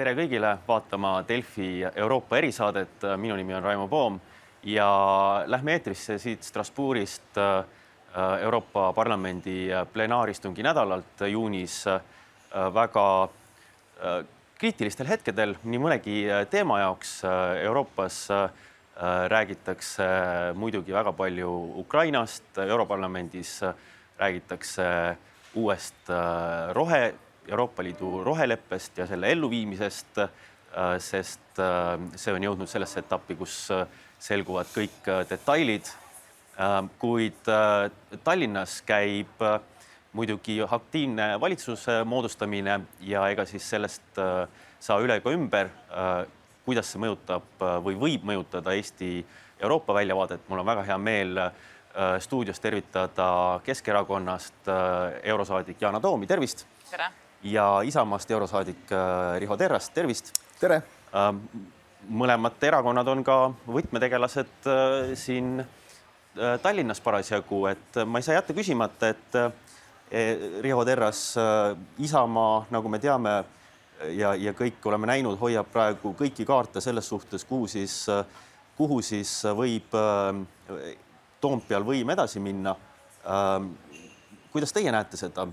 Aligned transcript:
tere 0.00 0.14
kõigile 0.16 0.54
vaatama 0.64 1.18
Delfi 1.28 1.82
Euroopa 1.84 2.38
erisaadet. 2.38 3.02
minu 3.20 3.34
nimi 3.36 3.52
on 3.52 3.62
Raimo 3.62 3.88
Poom 3.88 4.16
ja 4.64 5.44
lähme 5.46 5.74
eetrisse 5.76 6.16
siit 6.18 6.42
Strasbourgist 6.42 7.36
äh, 7.36 7.64
Euroopa 8.40 8.92
Parlamendi 8.96 9.68
plenaaristungi 9.92 10.64
nädalalt 10.64 11.26
juunis 11.28 11.86
äh, 11.86 12.00
väga 12.74 13.06
äh, 13.24 14.24
kriitilistel 14.56 15.06
hetkedel 15.06 15.56
nii 15.64 15.84
mõnegi 15.84 16.18
teema 16.50 16.80
jaoks 16.80 17.20
Euroopas 17.60 18.26
räägitakse 19.28 20.04
muidugi 20.54 20.92
väga 20.92 21.12
palju 21.12 21.50
Ukrainast, 21.80 22.58
Europarlamendis 22.58 23.58
räägitakse 24.18 25.16
uuest 25.56 26.12
rohe 26.76 27.14
Euroopa 27.50 27.82
Liidu 27.82 28.24
roheleppest 28.24 28.98
ja 28.98 29.06
selle 29.10 29.32
elluviimisest, 29.34 30.18
äh, 30.18 30.28
sest 31.02 31.58
äh, 31.58 31.96
see 32.16 32.34
on 32.34 32.46
jõudnud 32.46 32.70
sellesse 32.70 33.02
etappi, 33.02 33.36
kus 33.38 33.56
äh, 33.74 33.86
selguvad 34.20 34.70
kõik 34.74 35.10
detailid. 35.30 35.96
kuid 37.00 37.48
Tallinnas 38.24 38.82
käib 38.84 39.40
muidugi 40.12 40.58
aktiivne 40.60 41.28
valitsuse 41.40 42.02
moodustamine 42.04 42.74
ja 43.08 43.22
ega 43.32 43.46
siis 43.48 43.64
sellest 43.70 44.20
saa 44.80 44.98
üle 45.00 45.16
ega 45.22 45.32
ümber, 45.32 45.70
kuidas 46.66 46.90
see 46.92 47.00
mõjutab 47.00 47.64
või 47.86 47.96
võib 48.02 48.28
mõjutada 48.28 48.76
Eesti 48.76 49.24
Euroopa 49.62 49.96
väljavaadet. 50.02 50.44
mul 50.48 50.60
on 50.60 50.68
väga 50.68 50.84
hea 50.90 50.98
meel 50.98 51.42
stuudios 52.20 52.60
tervitada 52.60 53.60
Keskerakonnast 53.64 54.68
eurosaadik 55.22 55.80
Yana 55.80 56.00
Toomi, 56.00 56.26
tervist. 56.26 56.66
tere 56.90 57.08
ja 57.42 57.82
Isamaast 57.82 58.30
eurosaadik 58.30 58.92
äh, 58.92 59.38
Riho 59.40 59.56
Terrast, 59.56 59.94
tervist. 59.94 60.32
tere. 60.60 60.82
Ähm, 61.16 61.44
mõlemad 62.08 62.60
erakonnad 62.64 63.08
on 63.08 63.24
ka 63.24 63.36
võtmetegelased 63.68 64.68
äh, 64.68 65.12
siin 65.18 65.60
äh, 65.60 66.58
Tallinnas 66.62 67.00
parasjagu, 67.00 67.64
et 67.70 68.00
ma 68.06 68.20
ei 68.20 68.26
saa 68.26 68.38
jätta 68.38 68.56
küsimata, 68.56 69.14
et 69.14 69.40
Riho 70.60 70.82
Terras, 70.84 71.36
Isamaa, 72.02 72.64
nagu 72.74 72.90
me 72.90 72.98
teame 72.98 73.30
ja, 74.18 74.32
ja 74.34 74.50
kõik 74.58 74.82
oleme 74.90 75.06
näinud, 75.06 75.36
hoiab 75.38 75.68
praegu 75.70 76.10
kõiki 76.18 76.42
kaarte 76.48 76.82
selles 76.82 77.06
suhtes, 77.06 77.44
kuhu 77.46 77.68
siis, 77.70 77.94
kuhu 78.74 78.98
siis 79.06 79.36
võib 79.54 79.94
Toompeal 81.40 81.86
võim 81.86 82.10
edasi 82.10 82.42
minna. 82.42 82.74
Ähm, 83.22 83.70
kuidas 84.50 84.74
teie 84.74 84.90
näete 84.90 85.16
seda? 85.20 85.46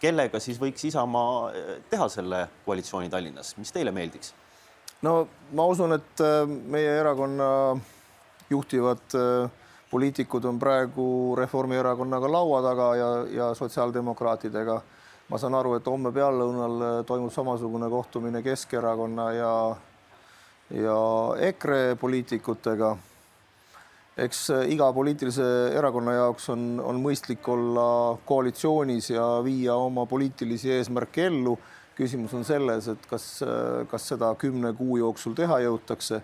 Kellega 0.00 0.40
siis 0.42 0.58
võiks 0.60 0.84
Isamaa 0.88 1.52
eh, 1.52 1.70
teha 1.90 2.08
selle 2.12 2.46
koalitsiooni 2.66 3.10
Tallinnas, 3.12 3.54
mis 3.60 3.72
teile 3.72 3.92
meeldiks? 3.94 4.34
no 5.02 5.26
ma 5.52 5.66
usun, 5.68 5.96
et 5.96 6.24
äh, 6.24 6.42
meie 6.46 6.98
erakonna 7.00 7.48
juhtivad 8.50 9.16
äh, 9.18 9.50
poliitikud 9.90 10.44
on 10.44 10.58
praegu 10.58 11.08
Reformierakonnaga 11.38 12.30
laua 12.32 12.62
taga 12.62 12.94
ja, 12.96 13.10
ja 13.30 13.50
sotsiaaldemokraatidega. 13.54 14.80
ma 15.28 15.38
saan 15.38 15.54
aru, 15.58 15.74
et 15.74 15.86
homme 15.86 16.12
peallõunal 16.14 17.04
toimub 17.06 17.32
samasugune 17.34 17.88
kohtumine 17.90 18.42
Keskerakonna 18.42 19.32
ja 19.32 19.52
ja 20.70 20.98
EKRE 21.48 21.96
poliitikutega 22.00 22.96
eks 24.16 24.46
äh, 24.50 24.64
iga 24.72 24.88
poliitilise 24.96 25.46
erakonna 25.76 26.16
jaoks 26.16 26.48
on, 26.54 26.64
on 26.80 27.00
mõistlik 27.02 27.44
olla 27.52 28.16
koalitsioonis 28.28 29.10
ja 29.12 29.26
viia 29.44 29.76
oma 29.76 30.06
poliitilisi 30.08 30.72
eesmärke 30.78 31.28
ellu. 31.30 31.58
küsimus 31.96 32.34
on 32.36 32.42
selles, 32.44 32.88
et 32.92 33.06
kas, 33.08 33.42
äh, 33.44 33.84
kas 33.88 34.08
seda 34.08 34.34
kümne 34.36 34.72
kuu 34.76 34.98
jooksul 35.00 35.36
teha 35.36 35.60
jõutakse. 35.64 36.22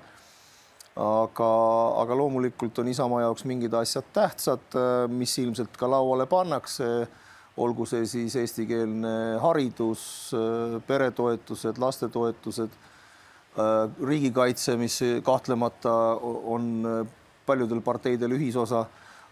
aga, 0.96 1.50
aga 2.02 2.16
loomulikult 2.16 2.78
on 2.78 2.88
Isamaa 2.88 3.22
jaoks 3.22 3.44
mingid 3.48 3.72
asjad 3.74 4.08
tähtsad, 4.12 4.64
äh, 4.76 5.08
mis 5.08 5.38
ilmselt 5.38 5.76
ka 5.76 5.90
lauale 5.90 6.26
pannakse. 6.26 7.08
olgu 7.56 7.84
see 7.84 8.06
siis 8.06 8.32
eestikeelne 8.36 9.36
haridus, 9.36 10.32
peretoetused, 10.86 11.76
lastetoetused, 11.78 12.70
riigikaitse, 14.00 14.76
mis 14.80 14.96
kahtlemata 15.22 15.92
on 16.48 16.86
paljudel 17.46 17.80
parteidel 17.84 18.36
ühisosa, 18.36 18.84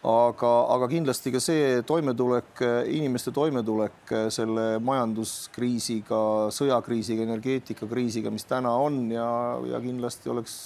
aga, 0.07 0.53
aga 0.75 0.89
kindlasti 0.91 1.33
ka 1.35 1.41
see 1.43 1.81
toimetulek, 1.87 2.63
inimeste 2.89 3.33
toimetulek 3.37 4.15
selle 4.33 4.79
majanduskriisiga, 4.85 6.23
sõjakriisiga, 6.57 7.27
energeetikakriisiga, 7.29 8.33
mis 8.33 8.49
täna 8.49 8.73
on 8.81 9.03
ja, 9.13 9.29
ja 9.73 9.83
kindlasti 9.85 10.33
oleks, 10.33 10.57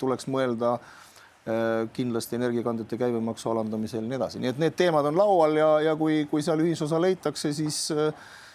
tuleks 0.00 0.28
mõelda 0.28 0.76
kindlasti 1.92 2.36
energiakandjate 2.38 2.94
käibemaksu 3.00 3.50
alandamisel 3.50 4.04
ja 4.04 4.10
nii 4.12 4.18
edasi, 4.20 4.38
nii 4.38 4.52
et 4.52 4.60
need 4.62 4.76
teemad 4.78 5.08
on 5.10 5.16
laual 5.18 5.56
ja, 5.58 5.70
ja 5.88 5.96
kui, 5.98 6.20
kui 6.30 6.44
seal 6.44 6.62
ühisosa 6.62 7.00
leitakse, 7.02 7.50
siis 7.56 7.88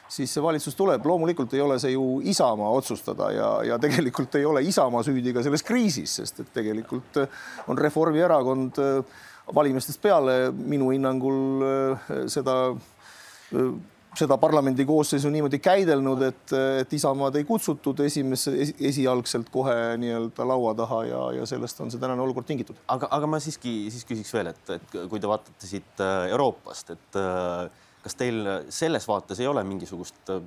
siis 0.09 0.31
see 0.33 0.43
valitsus 0.43 0.75
tuleb, 0.77 1.05
loomulikult 1.05 1.53
ei 1.57 1.63
ole 1.63 1.79
see 1.81 1.93
ju 1.93 2.21
Isamaa 2.31 2.69
otsustada 2.79 3.31
ja, 3.35 3.49
ja 3.73 3.79
tegelikult 3.81 4.35
ei 4.39 4.45
ole 4.47 4.63
Isamaa 4.67 5.03
süüdi 5.03 5.33
ka 5.35 5.43
selles 5.45 5.65
kriisis, 5.67 6.17
sest 6.21 6.43
et 6.43 6.53
tegelikult 6.55 7.21
on 7.67 7.77
Reformierakond 7.77 8.79
äh, 8.83 9.19
valimistest 9.55 10.01
peale 10.03 10.39
minu 10.51 10.91
hinnangul 10.93 11.67
äh, 11.67 12.09
seda 12.31 12.57
äh, 12.71 13.69
seda 14.17 14.37
parlamendi 14.41 14.85
koosseisu 14.87 15.29
niimoodi 15.29 15.59
käidelnud, 15.61 16.23
et, 16.25 16.53
et 16.81 16.93
Isamaad 16.97 17.35
ei 17.37 17.45
kutsutud 17.45 17.99
esimese 18.05 18.53
es,, 18.63 18.71
esialgselt 18.89 19.51
kohe 19.53 19.75
nii-öelda 20.01 20.47
laua 20.47 20.73
taha 20.77 21.01
ja, 21.05 21.19
ja 21.39 21.45
sellest 21.49 21.83
on 21.83 21.93
see 21.93 22.01
tänane 22.01 22.23
olukord 22.23 22.47
tingitud. 22.49 22.79
aga, 22.93 23.11
aga 23.13 23.29
ma 23.29 23.39
siiski 23.43 23.75
siis 23.93 24.07
küsiks 24.09 24.33
veel, 24.33 24.49
et, 24.53 24.63
et 24.77 24.97
kui 25.11 25.21
te 25.21 25.29
vaatate 25.29 25.69
siit 25.69 26.01
Euroopast, 26.31 26.95
et 26.95 27.19
äh, 27.21 27.85
kas 28.07 28.17
teil 28.17 28.41
selles 28.73 29.07
vaates 29.09 29.43
ei 29.43 29.47
ole 29.51 29.63
mingisugust 29.67 30.31
äh, 30.31 30.41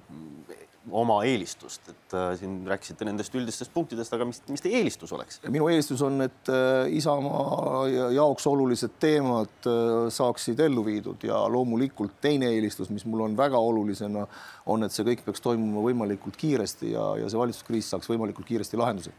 oma 0.96 1.18
eelistust, 1.28 1.90
et 1.92 2.14
äh, 2.16 2.30
siin 2.40 2.60
rääkisite 2.68 3.04
nendest 3.04 3.34
üldistest 3.36 3.72
punktidest, 3.74 4.14
aga 4.16 4.24
mis, 4.28 4.40
mis 4.48 4.64
teie 4.64 4.80
eelistus 4.80 5.12
oleks? 5.12 5.42
minu 5.52 5.68
eelistus 5.68 6.00
on, 6.06 6.24
et 6.24 6.50
äh, 6.52 6.88
Isamaa 6.96 7.84
jaoks 8.16 8.48
olulised 8.48 8.96
teemad 9.02 9.68
saaksid 10.14 10.60
ellu 10.64 10.84
viidud 10.86 11.26
ja 11.28 11.42
loomulikult 11.52 12.16
teine 12.24 12.48
eelistus, 12.54 12.88
mis 12.94 13.04
mul 13.04 13.26
on 13.28 13.36
väga 13.38 13.60
olulisena, 13.60 14.24
on, 14.72 14.86
et 14.86 14.96
see 14.96 15.06
kõik 15.10 15.26
peaks 15.26 15.44
toimuma 15.44 15.84
võimalikult 15.84 16.40
kiiresti 16.40 16.94
ja, 16.94 17.10
ja 17.20 17.28
see 17.28 17.40
valitsuskriis 17.40 17.92
saaks 17.92 18.08
võimalikult 18.10 18.48
kiiresti 18.48 18.80
lahenduse. 18.80 19.12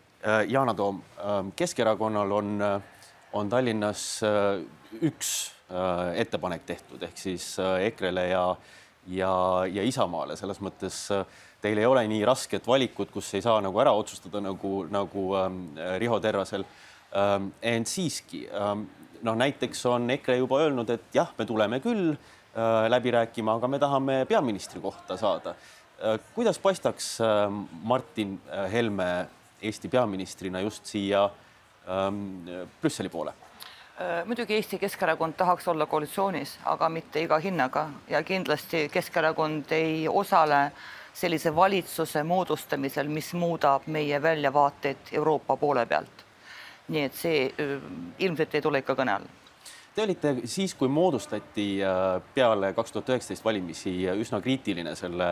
Yana 0.49 0.75
Toom, 0.77 0.99
Keskerakonnal 1.57 2.33
on, 2.37 2.51
on 3.33 3.49
Tallinnas 3.49 4.21
üks 5.01 5.51
Äh, 5.71 6.19
ettepanek 6.19 6.65
tehtud 6.67 7.03
ehk 7.05 7.15
siis 7.15 7.45
äh, 7.61 7.85
EKRE-le 7.87 8.25
ja, 8.27 8.41
ja, 9.07 9.31
ja 9.71 9.83
Isamaale 9.87 10.35
selles 10.35 10.57
mõttes 10.59 10.95
äh, 11.15 11.21
teil 11.63 11.79
ei 11.79 11.85
ole 11.87 12.01
nii 12.11 12.25
rasket 12.27 12.65
valikut, 12.67 13.07
kus 13.13 13.29
ei 13.37 13.43
saa 13.45 13.61
nagu 13.63 13.79
ära 13.79 13.93
otsustada 13.95 14.41
nagu, 14.43 14.81
nagu 14.91 15.23
ähm, 15.39 15.61
Riho 16.01 16.17
Terrasel 16.19 16.65
ähm,. 17.15 17.53
ent 17.61 17.87
siiski 17.87 18.41
ähm, 18.51 18.83
noh, 19.23 19.37
näiteks 19.39 19.85
on 19.87 20.11
EKRE 20.17 20.41
juba 20.41 20.59
öelnud, 20.65 20.91
et 20.91 21.07
jah, 21.15 21.31
me 21.37 21.47
tuleme 21.47 21.79
küll 21.79 22.09
äh, 22.17 22.89
läbi 22.91 23.13
rääkima, 23.15 23.55
aga 23.61 23.69
me 23.71 23.79
tahame 23.79 24.17
peaministri 24.27 24.83
kohta 24.83 25.15
saada 25.21 25.55
äh,. 25.55 26.19
kuidas 26.35 26.59
paistaks 26.59 27.13
äh, 27.23 27.45
Martin 27.83 28.41
Helme 28.73 29.07
Eesti 29.61 29.87
peaministrina 29.87 30.65
just 30.65 30.91
siia 30.91 31.29
äh, 31.29 31.39
Brüsseli 32.81 33.09
poole? 33.09 33.33
Äh, 34.01 34.25
muidugi 34.25 34.55
Eesti 34.55 34.79
Keskerakond 34.79 35.33
tahaks 35.37 35.67
olla 35.67 35.85
koalitsioonis, 35.85 36.55
aga 36.65 36.87
mitte 36.89 37.21
iga 37.21 37.37
hinnaga 37.37 37.89
ja 38.09 38.23
kindlasti 38.23 38.87
Keskerakond 38.89 39.71
ei 39.75 40.07
osale 40.07 40.71
sellise 41.13 41.51
valitsuse 41.55 42.23
moodustamisel, 42.23 43.07
mis 43.07 43.33
muudab 43.33 43.85
meie 43.87 44.21
väljavaateid 44.21 45.11
Euroopa 45.11 45.57
poole 45.57 45.85
pealt. 45.85 46.25
nii 46.91 47.03
et 47.07 47.13
see 47.15 47.43
äh, 47.45 47.75
ilmselt 48.19 48.55
ei 48.55 48.61
tule 48.61 48.81
ikka 48.81 48.95
kõne 48.97 49.13
alla. 49.19 49.27
Te 49.95 50.03
olite 50.03 50.33
siis, 50.45 50.73
kui 50.73 50.89
moodustati 50.89 51.67
äh, 51.83 52.17
peale 52.33 52.73
kaks 52.73 52.91
tuhat 52.95 53.13
üheksateist 53.13 53.45
valimisi 53.45 53.93
üsna 54.15 54.41
kriitiline 54.41 54.95
selle 54.95 55.29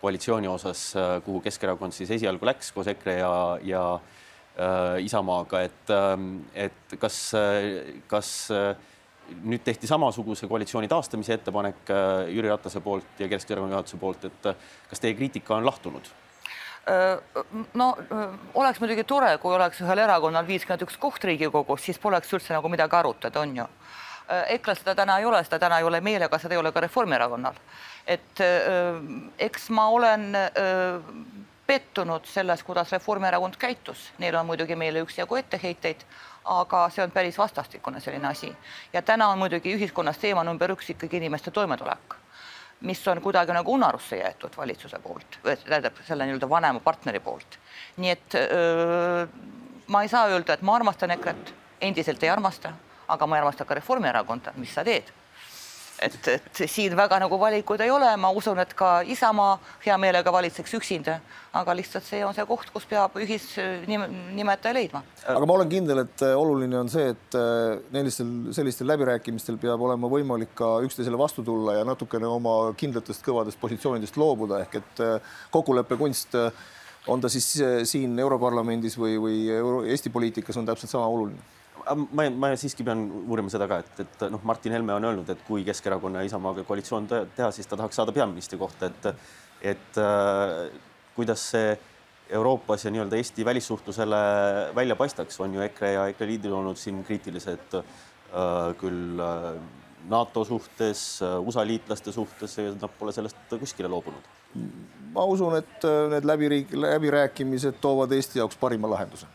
koalitsiooni 0.00 0.48
osas, 0.48 0.88
kuhu 1.24 1.40
Keskerakond 1.40 1.94
siis 1.94 2.10
esialgu 2.10 2.50
läks 2.50 2.72
koos 2.72 2.90
EKRE 2.90 3.18
ja, 3.20 3.32
ja 3.62 3.84
Isamaaga, 5.00 5.62
et, 5.64 5.90
ähm, 5.90 6.42
et 6.52 6.96
kas, 7.00 7.32
kas 8.08 8.32
äh, 8.52 8.74
nüüd 9.48 9.62
tehti 9.64 9.88
samasuguse 9.88 10.44
koalitsiooni 10.50 10.90
taastamise 10.92 11.38
ettepanek 11.38 11.88
äh, 11.88 12.28
Jüri 12.34 12.50
Ratase 12.50 12.82
poolt 12.84 13.22
ja 13.22 13.30
Keskerakonna 13.32 13.78
juhatuse 13.78 13.96
poolt, 13.96 14.26
et 14.28 14.50
kas 14.90 15.00
teie 15.00 15.16
kriitika 15.16 15.56
on 15.56 15.66
lahtunud? 15.66 16.12
no 17.78 17.86
oleks 18.58 18.80
muidugi 18.82 19.04
tore, 19.06 19.36
kui 19.38 19.54
oleks 19.54 19.78
ühel 19.84 20.00
erakonnal 20.02 20.42
viiskümmend 20.48 20.82
üks 20.82 20.96
koht 20.98 21.22
Riigikogus, 21.24 21.84
siis 21.86 22.00
poleks 22.02 22.32
üldse 22.34 22.56
nagu 22.56 22.66
midagi 22.72 22.98
arutada, 22.98 23.38
on 23.38 23.52
ju. 23.54 23.66
EKRE 24.50 24.74
seda 24.80 24.96
täna 24.98 25.20
ei 25.22 25.28
ole, 25.28 25.44
seda 25.46 25.60
täna 25.62 25.78
ei 25.78 25.86
ole 25.86 26.00
meil, 26.02 26.24
aga 26.26 26.40
seda 26.42 26.56
ei 26.56 26.58
ole 26.58 26.72
ka 26.74 26.82
Reformierakonnal. 26.82 27.54
et 28.02 28.42
eks 29.46 29.70
ma 29.70 29.86
olen 29.94 30.26
pettunud 31.66 32.24
selles, 32.24 32.62
kuidas 32.62 32.92
Reformierakond 32.92 33.56
käitus, 33.58 34.10
neil 34.18 34.34
on 34.34 34.46
muidugi 34.46 34.76
meile 34.76 35.02
üksjagu 35.04 35.36
etteheiteid, 35.38 36.02
aga 36.44 36.82
see 36.90 37.04
on 37.04 37.10
päris 37.14 37.38
vastastikune 37.38 38.00
selline 38.00 38.28
asi. 38.28 38.52
ja 38.92 39.02
täna 39.02 39.28
on 39.28 39.38
muidugi 39.38 39.74
ühiskonnas 39.76 40.18
teema 40.18 40.44
number 40.44 40.74
üks 40.74 40.90
ikkagi 40.90 41.16
inimeste 41.16 41.50
toimetulek, 41.50 42.14
mis 42.80 43.08
on 43.08 43.22
kuidagi 43.22 43.52
nagu 43.52 43.72
unarusse 43.72 44.16
jäetud 44.16 44.56
valitsuse 44.56 44.98
poolt, 44.98 45.38
tähendab 45.42 46.02
selle 46.06 46.26
nii-öelda 46.26 46.48
vanema 46.48 46.80
partneri 46.80 47.20
poolt. 47.20 47.58
nii 47.96 48.10
et 48.10 48.34
öö, 48.34 49.26
ma 49.86 50.02
ei 50.02 50.08
saa 50.08 50.26
öelda, 50.26 50.52
et 50.52 50.62
ma 50.62 50.74
armastan 50.76 51.10
EKRE-t, 51.10 51.54
endiselt 51.80 52.22
ei 52.22 52.30
armasta, 52.30 52.72
aga 53.08 53.26
ma 53.26 53.36
ei 53.36 53.40
armasta 53.40 53.64
ka 53.64 53.74
Reformierakonda, 53.74 54.52
mis 54.56 54.74
sa 54.74 54.84
teed 54.84 55.12
et, 56.02 56.28
et 56.28 56.62
siin 56.70 56.94
väga 56.96 57.18
nagu 57.22 57.38
valikuid 57.40 57.82
ei 57.84 57.90
ole, 57.92 58.08
ma 58.20 58.30
usun, 58.34 58.58
et 58.62 58.74
ka 58.78 59.00
Isamaa 59.14 59.54
hea 59.84 59.96
meelega 60.00 60.32
valitseks 60.34 60.74
üksinda, 60.78 61.18
aga 61.58 61.76
lihtsalt 61.76 62.06
see 62.06 62.22
on 62.26 62.34
see 62.36 62.46
koht, 62.48 62.70
kus 62.74 62.86
peab 62.90 63.16
ühisnimetaja 63.20 64.74
leidma. 64.76 65.02
aga 65.34 65.48
ma 65.48 65.56
olen 65.58 65.72
kindel, 65.72 66.02
et 66.04 66.26
äh, 66.26 66.34
oluline 66.38 66.80
on 66.80 66.90
see, 66.92 67.12
et 67.14 67.38
sellistel, 67.38 68.34
äh, 68.34 68.52
sellistel 68.58 68.90
läbirääkimistel 68.92 69.58
peab 69.62 69.86
olema 69.88 70.10
võimalik 70.12 70.54
ka 70.58 70.74
üksteisele 70.86 71.20
vastu 71.20 71.44
tulla 71.46 71.78
ja 71.78 71.86
natukene 71.88 72.28
oma 72.28 72.56
kindlatest 72.78 73.24
kõvadest 73.26 73.60
positsioonidest 73.62 74.18
loobuda, 74.20 74.62
ehk 74.66 74.78
et 74.82 75.04
äh, 75.04 75.34
kokkuleppekunst 75.54 76.38
on 77.10 77.18
ta 77.18 77.26
siis 77.32 77.48
siin 77.90 78.14
Europarlamendis 78.22 78.94
või, 78.94 79.16
või 79.18 79.38
Eesti 79.90 80.12
poliitikas 80.14 80.58
on 80.60 80.68
täpselt 80.68 80.92
sama 80.92 81.08
oluline 81.10 81.61
ma, 82.12 82.26
ma 82.30 82.50
siiski 82.58 82.84
pean 82.86 83.04
uurima 83.22 83.50
seda 83.52 83.68
ka, 83.70 83.80
et, 83.82 84.02
et 84.04 84.24
noh, 84.32 84.42
Martin 84.48 84.74
Helme 84.76 84.94
on 84.94 85.06
öelnud, 85.08 85.30
et 85.32 85.44
kui 85.46 85.64
Keskerakonna 85.66 86.22
ja 86.22 86.30
Isamaaga 86.30 86.64
koalitsioon 86.68 87.08
teha, 87.10 87.50
siis 87.54 87.68
ta 87.68 87.78
tahaks 87.78 87.98
saada 88.00 88.14
peaministri 88.14 88.58
kohta, 88.60 88.90
et, 88.90 89.28
et 89.74 90.00
äh, 90.02 90.56
kuidas 91.16 91.50
see 91.54 91.74
Euroopas 92.32 92.86
ja 92.86 92.92
nii-öelda 92.94 93.18
Eesti 93.18 93.44
välissuhtlusele 93.44 94.22
välja 94.74 94.96
paistaks, 94.96 95.40
on 95.40 95.54
ju 95.54 95.64
EKRE 95.66 95.92
ja 95.92 96.06
EKRE 96.12 96.30
liidrid 96.30 96.54
olnud 96.56 96.80
siin 96.80 97.02
kriitilised 97.04 97.76
äh, 97.76 97.84
küll 98.80 99.20
äh, 99.20 99.58
NATO 100.08 100.44
suhtes, 100.44 101.22
äh, 101.22 101.36
USA 101.40 101.66
liitlaste 101.66 102.12
suhtes, 102.12 102.56
nad 102.80 102.96
pole 102.98 103.12
sellest 103.12 103.58
kuskile 103.58 103.90
loobunud. 103.92 104.32
ma 105.12 105.24
usun, 105.28 105.56
et 105.56 105.84
äh, 105.84 106.08
need 106.14 106.26
läbi, 106.28 106.66
läbirääkimised 106.72 107.80
toovad 107.80 108.12
Eesti 108.12 108.38
jaoks 108.40 108.56
parima 108.60 108.90
lahenduse 108.90 109.28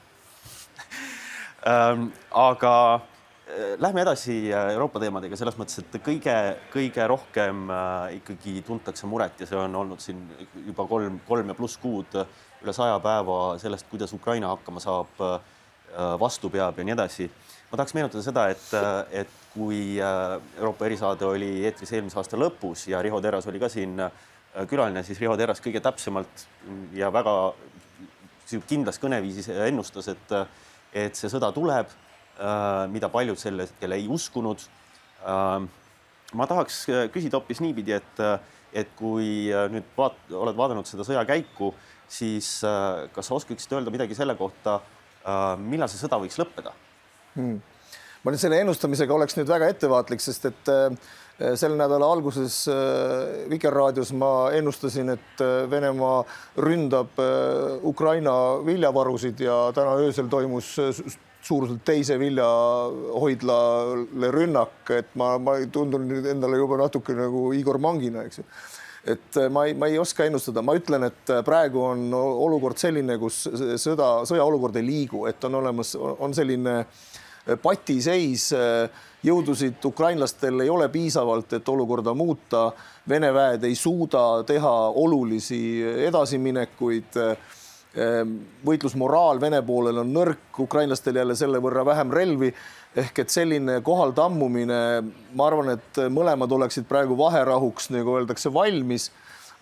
Ähm, 1.67 2.11
aga 2.31 3.01
äh, 3.47 3.75
lähme 3.79 4.01
edasi 4.01 4.53
äh, 4.53 4.69
Euroopa 4.71 5.01
teemadega 5.03 5.35
selles 5.35 5.57
mõttes, 5.59 5.81
et 5.81 5.95
kõige-kõige 6.05 7.07
rohkem 7.11 7.65
äh, 7.73 8.13
ikkagi 8.21 8.61
tuntakse 8.63 9.09
muret 9.09 9.41
ja 9.41 9.47
see 9.49 9.57
on 9.59 9.75
olnud 9.75 9.99
siin 9.99 10.21
juba 10.63 10.85
kolm, 10.87 11.17
kolm 11.27 11.51
ja 11.51 11.55
pluss 11.57 11.79
kuud, 11.81 12.15
üle 12.63 12.75
saja 12.75 13.01
päeva 13.03 13.57
sellest, 13.59 13.87
kuidas 13.91 14.13
Ukraina 14.15 14.53
hakkama 14.53 14.83
saab, 14.83 15.11
vastu 16.19 16.49
peab 16.51 16.77
ja 16.77 16.83
nii 16.85 16.93
edasi. 16.93 17.27
ma 17.71 17.77
tahaks 17.79 17.93
meenutada 17.95 18.23
seda, 18.23 18.45
et, 18.51 18.65
et 19.23 19.35
kui 19.53 19.97
Euroopa 20.03 20.85
erisaade 20.85 21.25
oli 21.25 21.49
eetris 21.65 21.93
eelmise 21.95 22.19
aasta 22.19 22.37
lõpus 22.37 22.87
ja 22.91 23.01
Riho 23.01 23.21
Terras 23.23 23.47
oli 23.47 23.59
ka 23.59 23.69
siin 23.71 23.95
külaline, 24.69 25.03
siis 25.03 25.19
Riho 25.23 25.37
Terras 25.37 25.63
kõige 25.63 25.79
täpsemalt 25.83 26.43
ja 26.93 27.11
väga 27.13 27.35
kindlas 28.67 28.99
kõneviisis 28.99 29.49
ennustas, 29.67 30.11
et 30.11 30.35
et 30.97 31.17
see 31.17 31.29
sõda 31.31 31.49
tuleb, 31.55 31.91
äh, 32.37 32.85
mida 32.93 33.09
paljud 33.13 33.39
sel 33.39 33.63
hetkel 33.63 33.95
ei 33.97 34.07
uskunud. 34.11 34.63
Äh, 35.27 35.67
ma 36.37 36.49
tahaks 36.49 36.83
äh, 36.91 37.05
küsida 37.13 37.39
hoopis 37.39 37.61
niipidi, 37.63 37.97
et, 37.97 38.23
et 38.77 38.91
kui 38.99 39.47
nüüd 39.73 39.87
vaat, 39.97 40.19
oled 40.35 40.57
vaadanud 40.57 40.89
seda 40.89 41.05
sõja 41.07 41.23
käiku, 41.27 41.71
siis 42.07 42.59
kas 43.15 43.27
sa 43.27 43.35
oskaksid 43.35 43.73
öelda 43.75 43.91
midagi 43.91 44.15
selle 44.15 44.35
kohta, 44.39 44.77
millal 45.59 45.89
see 45.91 45.99
sõda 45.99 46.19
võiks 46.21 46.37
lõppeda 46.39 46.71
hmm.? 47.33 47.57
ma 48.23 48.31
nüüd 48.31 48.39
selle 48.39 48.59
ennustamisega 48.63 49.11
oleks 49.11 49.35
nüüd 49.35 49.49
väga 49.49 49.67
ettevaatlik, 49.73 50.23
sest 50.23 50.47
et 50.47 50.71
selle 51.37 51.77
nädala 51.77 52.07
alguses 52.09 52.63
Vikerraadios 53.49 54.09
ma 54.17 54.49
ennustasin, 54.57 55.11
et 55.13 55.43
Venemaa 55.69 56.23
ründab 56.65 57.21
Ukraina 57.85 58.33
viljavarusid 58.65 59.45
ja 59.45 59.59
täna 59.75 59.93
öösel 60.01 60.31
toimus 60.33 60.73
suuruselt 61.47 61.85
teise 61.87 62.17
viljahoidlale 62.19 64.31
rünnak, 64.33 64.89
et 64.97 65.13
ma, 65.19 65.37
ma 65.39 65.55
tundun 65.71 66.07
nüüd 66.09 66.25
endale 66.33 66.59
juba 66.59 66.79
natuke 66.81 67.15
nagu 67.17 67.53
Igor 67.55 67.79
Mangina, 67.81 68.25
eks 68.27 68.41
ju. 68.41 68.45
Et 69.07 69.37
ma 69.53 69.63
ei, 69.69 69.75
ma 69.77 69.87
ei 69.87 69.99
oska 70.01 70.25
ennustada, 70.27 70.61
ma 70.65 70.75
ütlen, 70.75 71.03
et 71.07 71.31
praegu 71.47 71.79
on 71.93 72.01
olukord 72.17 72.77
selline, 72.81 73.15
kus 73.21 73.45
sõda, 73.79 74.07
sõjaolukord 74.27 74.75
ei 74.81 74.87
liigu, 74.87 75.19
et 75.29 75.43
on 75.47 75.53
olemas, 75.61 75.93
on 75.95 76.35
selline 76.35 76.75
patiseis 77.63 78.49
jõudusid 79.23 79.85
ukrainlastel 79.85 80.59
ei 80.61 80.69
ole 80.69 80.89
piisavalt, 80.89 81.53
et 81.53 81.69
olukorda 81.69 82.13
muuta. 82.13 82.71
Vene 83.09 83.33
väed 83.33 83.63
ei 83.63 83.75
suuda 83.75 84.43
teha 84.47 84.75
olulisi 84.89 85.81
edasiminekuid. 86.07 87.21
võitlusmoraal 88.65 89.39
Vene 89.41 89.61
poolel 89.65 89.97
on 90.03 90.11
nõrk, 90.13 90.59
ukrainlastel 90.59 91.15
jälle 91.15 91.35
selle 91.35 91.57
võrra 91.57 91.85
vähem 91.85 92.11
relvi 92.13 92.51
ehk 92.97 93.19
et 93.19 93.29
selline 93.29 93.79
kohal 93.85 94.13
tammumine, 94.17 94.79
ma 95.33 95.47
arvan, 95.47 95.71
et 95.75 95.99
mõlemad 96.13 96.51
oleksid 96.51 96.87
praegu 96.89 97.17
vaherahuks, 97.17 97.91
nagu 97.93 98.15
öeldakse, 98.17 98.53
valmis 98.53 99.11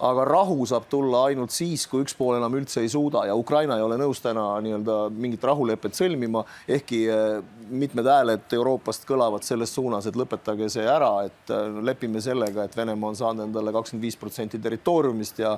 aga 0.04 0.26
rahu 0.28 0.66
saab 0.68 0.90
tulla 0.92 1.26
ainult 1.30 1.54
siis, 1.56 1.86
kui 1.88 2.04
üks 2.04 2.16
pool 2.18 2.36
enam 2.36 2.58
üldse 2.58 2.82
ei 2.84 2.90
suuda. 2.92 3.26
Ja 3.30 3.36
Ukraina 3.40 3.78
ei 3.80 3.86
ole 3.86 3.98
nõus 4.00 4.20
täna 4.24 4.44
nii-öelda 4.64 4.98
mingit 5.16 5.44
rahulepet 5.48 5.96
sõlmima, 5.96 6.44
ehkki 6.68 7.02
eh, 7.08 7.40
mitmed 7.70 8.10
hääled 8.12 8.58
Euroopast 8.58 9.08
kõlavad 9.08 9.48
selles 9.48 9.72
suunas, 9.76 10.08
et 10.08 10.20
lõpetage 10.20 10.70
see 10.74 10.88
ära, 10.90 11.14
et 11.30 11.56
eh, 11.56 11.82
lepime 11.88 12.24
sellega, 12.24 12.66
et 12.68 12.76
Venemaa 12.76 13.14
on 13.14 13.20
saanud 13.20 13.48
endale 13.48 13.76
kakskümmend 13.76 14.10
viis 14.10 14.20
protsenti 14.20 14.60
territooriumist 14.60 15.40
ja 15.40 15.56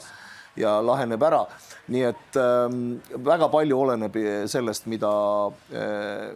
ja 0.57 0.77
laheneb 0.81 1.23
ära. 1.23 1.45
nii 1.87 2.03
et 2.03 2.35
äh, 2.35 2.67
väga 3.23 3.47
palju 3.49 3.79
oleneb 3.79 4.17
sellest, 4.51 4.89
mida 4.91 5.11
äh,, 5.71 6.31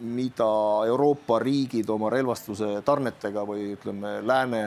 mida 0.00 0.48
Euroopa 0.86 1.38
riigid 1.40 1.88
oma 1.90 2.10
relvastuse 2.12 2.82
tarnetega 2.84 3.44
või 3.48 3.70
ütleme, 3.76 4.18
lääne 4.26 4.66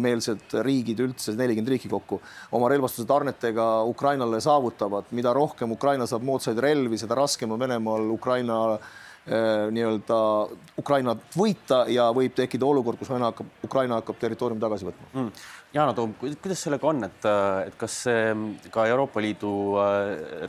meelsed 0.00 0.54
riigid 0.64 1.02
üldse, 1.02 1.34
nelikümmend 1.34 1.74
riiki 1.74 1.90
kokku, 1.90 2.20
oma 2.56 2.70
relvastuse 2.70 3.08
tarnetega 3.08 3.82
Ukrainale 3.90 4.40
saavutavad. 4.40 5.10
mida 5.10 5.32
rohkem 5.32 5.72
Ukraina 5.72 6.06
saab 6.06 6.22
moodsaid 6.22 6.58
relvi, 6.58 6.98
seda 6.98 7.18
raskem 7.18 7.52
on 7.52 7.60
Venemaal 7.60 8.10
Ukraina 8.14 8.60
äh, 8.74 8.90
nii-öelda 9.30 10.16
Ukrainat 10.80 11.36
võita 11.38 11.84
ja 11.92 12.08
võib 12.14 12.34
tekkida 12.34 12.66
olukord, 12.66 12.98
kus 12.98 13.12
Vene 13.12 13.28
hakkab, 13.28 13.50
Ukraina 13.62 14.00
hakkab 14.00 14.18
territooriumi 14.18 14.62
tagasi 14.62 14.88
võtma. 14.88 15.06
Mm.. 15.12 15.44
Yana 15.74 15.94
Toom, 15.94 16.16
kuidas 16.18 16.64
sellega 16.66 16.88
on, 16.90 17.04
et, 17.06 17.28
et 17.68 17.76
kas 17.78 17.98
see 18.08 18.32
ka 18.74 18.88
Euroopa 18.90 19.22
Liidu 19.22 19.52
äh, 19.78 20.00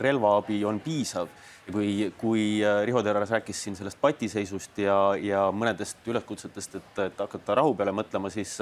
relvaabi 0.02 0.64
on 0.66 0.82
piisav? 0.82 1.30
Või 1.72 2.08
kui 2.18 2.58
Riho 2.58 3.04
Terras 3.06 3.30
rääkis 3.30 3.60
siin 3.62 3.76
sellest 3.78 4.00
patiseisust 4.02 4.80
ja, 4.82 4.96
ja 5.14 5.44
mõnedest 5.54 6.08
üleskutsetest, 6.10 6.74
et, 6.80 6.98
et 7.04 7.22
hakata 7.22 7.54
rahu 7.60 7.76
peale 7.78 7.94
mõtlema, 7.94 8.32
siis 8.34 8.56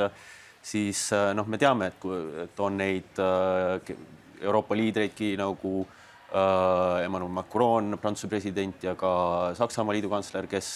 siis 0.62 1.12
äh, 1.12 1.30
noh, 1.34 1.48
me 1.48 1.58
teame, 1.58 1.90
et, 1.90 2.04
et 2.44 2.60
on 2.60 2.76
neid 2.76 3.20
äh, 3.22 3.96
Euroopa 4.40 4.76
liidreidki 4.76 5.34
nagu 5.40 5.80
äh, 5.84 5.99
Emmanuel 6.30 7.32
Macron, 7.34 7.96
Prantsuse 8.00 8.28
president 8.30 8.84
ja 8.84 8.94
ka 8.98 9.10
Saksamaa 9.58 9.96
liidukantsler, 9.96 10.46
kes, 10.50 10.68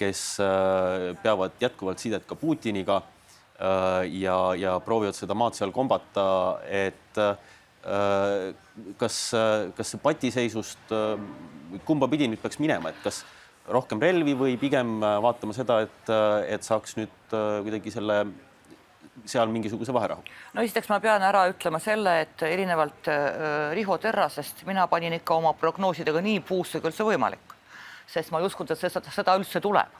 kes 0.00 0.22
peavad 1.22 1.56
jätkuvalt 1.60 2.00
sidet 2.00 2.24
ka 2.28 2.38
Putiniga 2.38 3.02
ja, 3.60 4.36
ja 4.56 4.78
proovivad 4.80 5.18
seda 5.18 5.36
maad 5.36 5.58
seal 5.58 5.74
kombata, 5.76 6.24
et 6.64 7.20
kas, 9.00 9.18
kas 9.76 9.92
see 9.92 10.00
patiseisust, 10.00 10.96
kumba 11.84 12.08
pidi 12.08 12.30
nüüd 12.30 12.40
peaks 12.40 12.60
minema, 12.62 12.94
et 12.94 13.04
kas 13.04 13.20
rohkem 13.68 14.00
relvi 14.00 14.32
või 14.32 14.56
pigem 14.60 14.96
vaatama 15.00 15.52
seda, 15.56 15.82
et, 15.84 16.14
et 16.56 16.64
saaks 16.64 16.96
nüüd 16.96 17.36
kuidagi 17.36 17.92
selle 17.92 18.22
seal 19.28 19.50
mingisuguse 19.52 19.92
vaherahu? 19.94 20.22
no 20.54 20.62
esiteks 20.64 20.90
ma 20.92 21.00
pean 21.00 21.22
ära 21.26 21.46
ütlema 21.50 21.80
selle, 21.82 22.20
et 22.24 22.44
erinevalt 22.46 23.08
äh, 23.12 23.72
Riho 23.76 23.98
Terrasest 23.98 24.64
mina 24.68 24.86
panin 24.90 25.16
ikka 25.18 25.38
oma 25.40 25.54
prognoosidega 25.58 26.22
nii 26.24 26.40
puusse, 26.46 26.80
kui 26.80 26.92
üldse 26.92 27.06
võimalik, 27.06 27.56
sest 28.10 28.32
ma 28.32 28.40
ei 28.40 28.48
uskunud, 28.48 28.72
et 28.74 28.82
seda, 28.82 29.02
seda 29.14 29.36
üldse 29.40 29.62
tuleb 29.64 29.98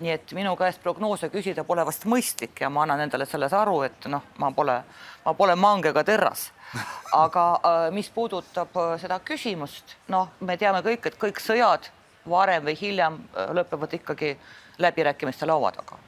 nii 0.00 0.12
et 0.14 0.32
minu 0.32 0.54
käest 0.56 0.80
prognoose 0.82 1.28
küsida 1.32 1.64
pole 1.68 1.84
vast 1.86 2.06
mõistlik 2.08 2.62
ja 2.62 2.70
ma 2.72 2.86
annan 2.86 3.04
endale 3.04 3.26
selles 3.28 3.52
aru, 3.52 3.82
et 3.84 4.08
noh, 4.08 4.24
ma 4.40 4.48
pole, 4.56 4.78
ma 5.26 5.34
pole 5.36 5.56
mang 5.60 5.86
ega 5.86 6.04
terras. 6.04 6.48
aga 7.24 7.44
äh, 7.66 7.86
mis 7.92 8.08
puudutab 8.14 8.76
äh, 8.78 8.92
seda 9.02 9.20
küsimust, 9.26 9.96
noh, 10.08 10.30
me 10.40 10.56
teame 10.56 10.84
kõik, 10.86 11.10
et 11.10 11.18
kõik 11.20 11.42
sõjad 11.42 11.90
varem 12.30 12.64
või 12.68 12.76
hiljem 12.78 13.16
lõpevad 13.56 13.96
ikkagi 13.96 14.34
läbirääkimiste 14.80 15.48
laua 15.48 15.72
taga 15.74 15.98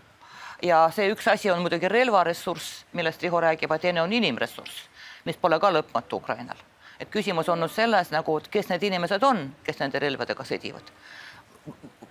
ja 0.62 0.82
see 0.94 1.10
üks 1.12 1.28
asi 1.28 1.50
on 1.50 1.62
muidugi 1.62 1.88
relvaressurss, 1.88 2.84
millest 2.92 3.22
Riho 3.22 3.40
räägib, 3.40 3.70
aga 3.70 3.82
teine 3.82 4.02
on 4.02 4.12
inimressurss, 4.12 4.84
mis 5.24 5.36
pole 5.36 5.58
ka 5.60 5.72
lõpmatu 5.72 6.20
Ukrainal. 6.22 6.56
et 7.00 7.10
küsimus 7.10 7.48
olnud 7.48 7.70
selles 7.70 8.10
nagu, 8.14 8.36
et 8.38 8.48
kes 8.48 8.68
need 8.68 8.82
inimesed 8.82 9.22
on, 9.26 9.48
kes 9.64 9.80
nende 9.80 9.98
relvadega 9.98 10.44
sõdivad. 10.44 10.92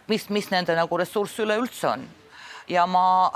mis, 0.07 0.29
mis 0.29 0.49
nende 0.51 0.75
nagu 0.75 0.97
ressurss 0.97 1.39
üleüldse 1.39 1.87
on 1.87 2.07
ja 2.67 2.85
ma 2.87 3.31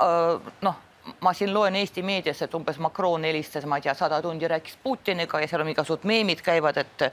noh 0.60 0.85
ma 1.20 1.32
siin 1.32 1.54
loen 1.54 1.76
Eesti 1.76 2.02
meedias, 2.02 2.42
et 2.42 2.54
umbes 2.54 2.78
Macron 2.78 3.24
helistas, 3.24 3.66
ma 3.66 3.78
ei 3.78 3.82
tea, 3.82 3.94
sada 3.94 4.20
tundi 4.22 4.48
rääkis 4.48 4.78
Putiniga 4.82 5.40
ja 5.40 5.48
seal 5.48 5.62
on 5.62 5.70
igasugused 5.72 6.06
meemid 6.08 6.42
käivad, 6.44 6.76
et 6.82 7.06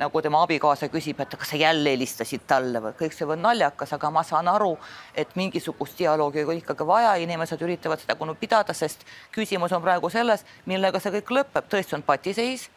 nagu 0.00 0.22
tema 0.22 0.42
abikaasa 0.44 0.88
küsib, 0.92 1.20
et 1.20 1.36
kas 1.38 1.52
sa 1.52 1.60
jälle 1.60 1.94
helistasid 1.94 2.46
talle 2.48 2.82
või 2.84 2.96
kõik 2.98 3.16
see 3.16 3.28
on 3.28 3.42
naljakas, 3.42 3.94
aga 3.96 4.10
ma 4.10 4.22
saan 4.26 4.48
aru, 4.48 4.74
et 5.14 5.36
mingisugust 5.36 5.98
dialoogi 5.98 6.44
on 6.44 6.58
ikkagi 6.60 6.86
vaja, 6.86 7.14
inimesed 7.20 7.62
üritavad 7.62 8.02
seda 8.02 8.16
pidada, 8.40 8.74
sest 8.74 9.06
küsimus 9.32 9.72
on 9.72 9.82
praegu 9.82 10.10
selles, 10.10 10.44
millega 10.66 11.00
see 11.00 11.20
kõik 11.20 11.34
lõpeb, 11.40 11.68
tõesti 11.68 11.98
on 11.98 12.02
patiseis 12.02 12.70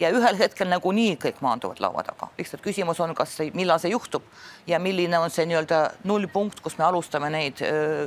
ja 0.00 0.10
ühel 0.12 0.38
hetkel 0.38 0.68
nagunii 0.68 1.16
kõik 1.22 1.40
maanduvad 1.40 1.80
laua 1.80 2.04
taga. 2.06 2.28
lihtsalt 2.38 2.62
küsimus 2.62 3.00
on, 3.00 3.14
kas, 3.14 3.38
millal 3.54 3.80
see 3.82 3.94
juhtub 3.94 4.22
ja 4.66 4.78
milline 4.78 5.18
on 5.18 5.30
see 5.30 5.46
nii-öelda 5.46 5.80
nullpunkt, 6.04 6.60
kus 6.60 6.78
me 6.78 6.84
alustame 6.84 7.30
neid, 7.30 7.62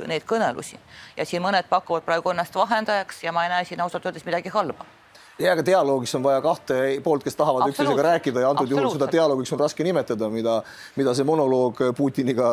neid 0.06 0.26
kõnelusi. 0.28 0.78
ja 1.16 1.26
siin 1.26 1.42
mõned 1.42 1.68
pakuvad 1.68 2.06
praegu 2.06 2.30
ennast 2.30 2.54
vahendajaks 2.54 3.24
ja 3.24 3.32
ma 3.32 3.44
ei 3.44 3.54
näe 3.56 3.64
siin 3.64 3.80
ausalt 3.80 4.06
öeldes 4.06 4.24
midagi 4.24 4.48
halba 4.48 4.86
ja 5.40 5.52
aga 5.54 5.64
dialoogis 5.66 6.14
on 6.18 6.24
vaja 6.24 6.40
kahte 6.44 6.78
poolt, 7.04 7.24
kes 7.24 7.36
tahavad 7.38 7.68
üksteisega 7.70 8.02
rääkida 8.02 8.44
ja 8.44 8.50
antud 8.52 8.70
juhul 8.70 8.90
seda 8.92 9.08
dialoogiks 9.12 9.52
on 9.56 9.60
raske 9.62 9.84
nimetada, 9.86 10.28
mida, 10.32 10.60
mida 11.00 11.14
see 11.16 11.26
monoloog 11.28 11.80
Putiniga, 11.96 12.52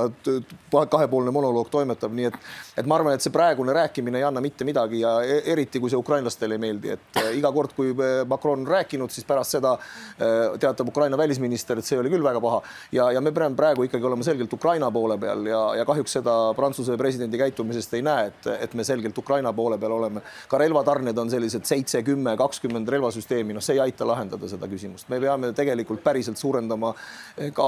kahepoolne 0.71 1.31
monoloog 1.35 1.69
toimetab, 1.71 2.13
nii 2.15 2.29
et, 2.29 2.37
et 2.77 2.87
ma 2.87 2.97
arvan, 2.97 3.17
et 3.17 3.23
see 3.23 3.33
praegune 3.33 3.75
rääkimine 3.75 4.21
ei 4.21 4.27
anna 4.27 4.41
mitte 4.43 4.65
midagi 4.67 5.01
ja 5.01 5.17
e-, 5.25 5.41
eriti 5.53 5.81
kui 5.83 5.91
see 5.91 5.99
ukrainlastele 5.99 6.57
ei 6.57 6.63
meeldi, 6.63 6.93
et 6.95 7.21
äh, 7.21 7.31
iga 7.37 7.51
kord, 7.55 7.73
kui 7.77 7.91
äh, 7.93 8.21
Macron 8.29 8.63
on 8.63 8.67
rääkinud, 8.69 9.11
siis 9.13 9.27
pärast 9.27 9.57
seda 9.57 9.75
äh, 9.77 10.57
teatab 10.59 10.91
Ukraina 10.93 11.17
välisminister, 11.19 11.79
et 11.79 11.87
see 11.87 11.99
oli 11.99 12.11
küll 12.13 12.25
väga 12.25 12.41
paha. 12.43 12.61
Ja, 12.95 13.09
ja 13.15 13.21
me 13.21 13.33
peame 13.35 13.57
praegu 13.59 13.87
ikkagi 13.87 14.07
olema 14.07 14.25
selgelt 14.25 14.53
Ukraina 14.53 14.89
poole 14.93 15.17
peal 15.21 15.45
ja, 15.49 15.61
ja 15.81 15.85
kahjuks 15.87 16.17
seda 16.19 16.37
Prantsuse 16.57 16.97
presidendi 16.99 17.39
käitumisest 17.41 17.93
ei 17.97 18.05
näe, 18.05 18.31
et, 18.31 18.49
et 18.67 18.77
me 18.77 18.85
selgelt 18.87 19.17
Ukraina 19.17 19.53
poole 19.53 19.79
peal 19.81 19.97
oleme. 19.97 20.23
ka 20.47 20.59
relvatarned 20.61 21.17
on 21.17 21.31
sellised 21.31 21.65
seitse, 21.67 22.03
kümme, 22.07 22.37
kakskümmend 22.39 22.76
kakskümmend 22.77 22.91
relvasüsteemi, 22.91 23.55
noh, 23.55 23.63
see 23.63 23.75
ei 23.75 23.81
aita 23.87 24.05
lahendada 24.05 24.47
seda 24.49 24.67
küsimust, 24.69 25.07
me 25.09 25.19
peame 25.19 25.51
tegelikult 25.55 26.03
päriselt 26.03 26.37
suurendama 26.37 26.93
eh, 27.37 27.51
ka 27.51 27.67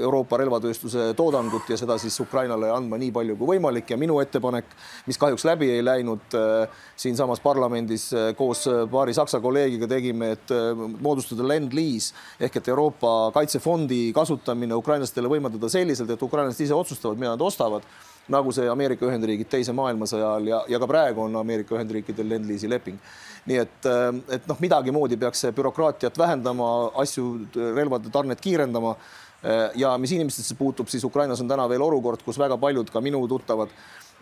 Euroopa 0.00 0.38
relvatööstuse 0.40 1.12
toodangut 1.16 1.68
ja 1.68 1.76
seda 1.76 1.98
siis 1.98 2.18
Ukrainale 2.20 2.70
andma 2.72 2.98
nii 2.98 3.12
palju 3.12 3.36
kui 3.36 3.56
võimalik. 3.56 3.90
Ja 3.90 3.98
minu 4.00 4.18
ettepanek, 4.20 4.66
mis 5.06 5.18
kahjuks 5.18 5.44
läbi 5.46 5.70
ei 5.74 5.84
läinud 5.84 6.34
eh, 6.34 6.66
siinsamas 6.96 7.40
parlamendis 7.40 8.08
eh, 8.12 8.32
koos 8.36 8.66
paari 8.90 9.14
Saksa 9.14 9.40
kolleegiga 9.40 9.88
tegime, 9.88 10.32
et 10.36 10.52
moodustada 11.00 11.46
lend-lease 11.46 12.14
ehk 12.40 12.60
et 12.60 12.68
Euroopa 12.68 13.30
Kaitsefondi 13.34 14.10
kasutamine 14.16 14.76
ukrainlastele 14.76 15.28
võimaldada 15.30 15.70
selliselt, 15.72 16.10
et 16.10 16.22
ukrainlased 16.22 16.64
ise 16.64 16.74
otsustavad, 16.74 17.18
mida 17.20 17.34
nad 17.34 17.44
ostavad 17.44 17.84
nagu 18.32 18.52
see 18.54 18.66
Ameerika 18.70 19.06
Ühendriigid 19.06 19.50
teise 19.50 19.74
maailmasõja 19.76 20.32
ajal 20.34 20.50
ja, 20.50 20.62
ja 20.74 20.80
ka 20.82 20.88
praegu 20.90 21.26
on 21.26 21.36
Ameerika 21.40 21.76
Ühendriikidel 21.76 22.28
lend-lease'i 22.34 22.70
leping. 22.70 22.98
nii 23.46 23.60
et, 23.62 23.86
äh, 23.86 24.08
et 24.38 24.48
noh, 24.50 24.58
midagi 24.62 24.94
moodi 24.94 25.16
peaks 25.16 25.44
bürokraatiat 25.54 26.18
vähendama, 26.18 26.90
asju, 27.02 27.28
relvade 27.76 28.10
tarnet 28.10 28.40
kiirendama. 28.42 28.96
Äh, 29.44 29.70
ja 29.78 29.92
mis 29.98 30.12
inimestesse 30.16 30.56
puutub, 30.58 30.88
siis 30.90 31.04
Ukrainas 31.04 31.40
on 31.40 31.48
täna 31.48 31.68
veel 31.70 31.82
olukord, 31.82 32.24
kus 32.26 32.38
väga 32.38 32.58
paljud 32.58 32.90
ka 32.90 33.00
minu 33.04 33.22
tuttavad 33.30 33.70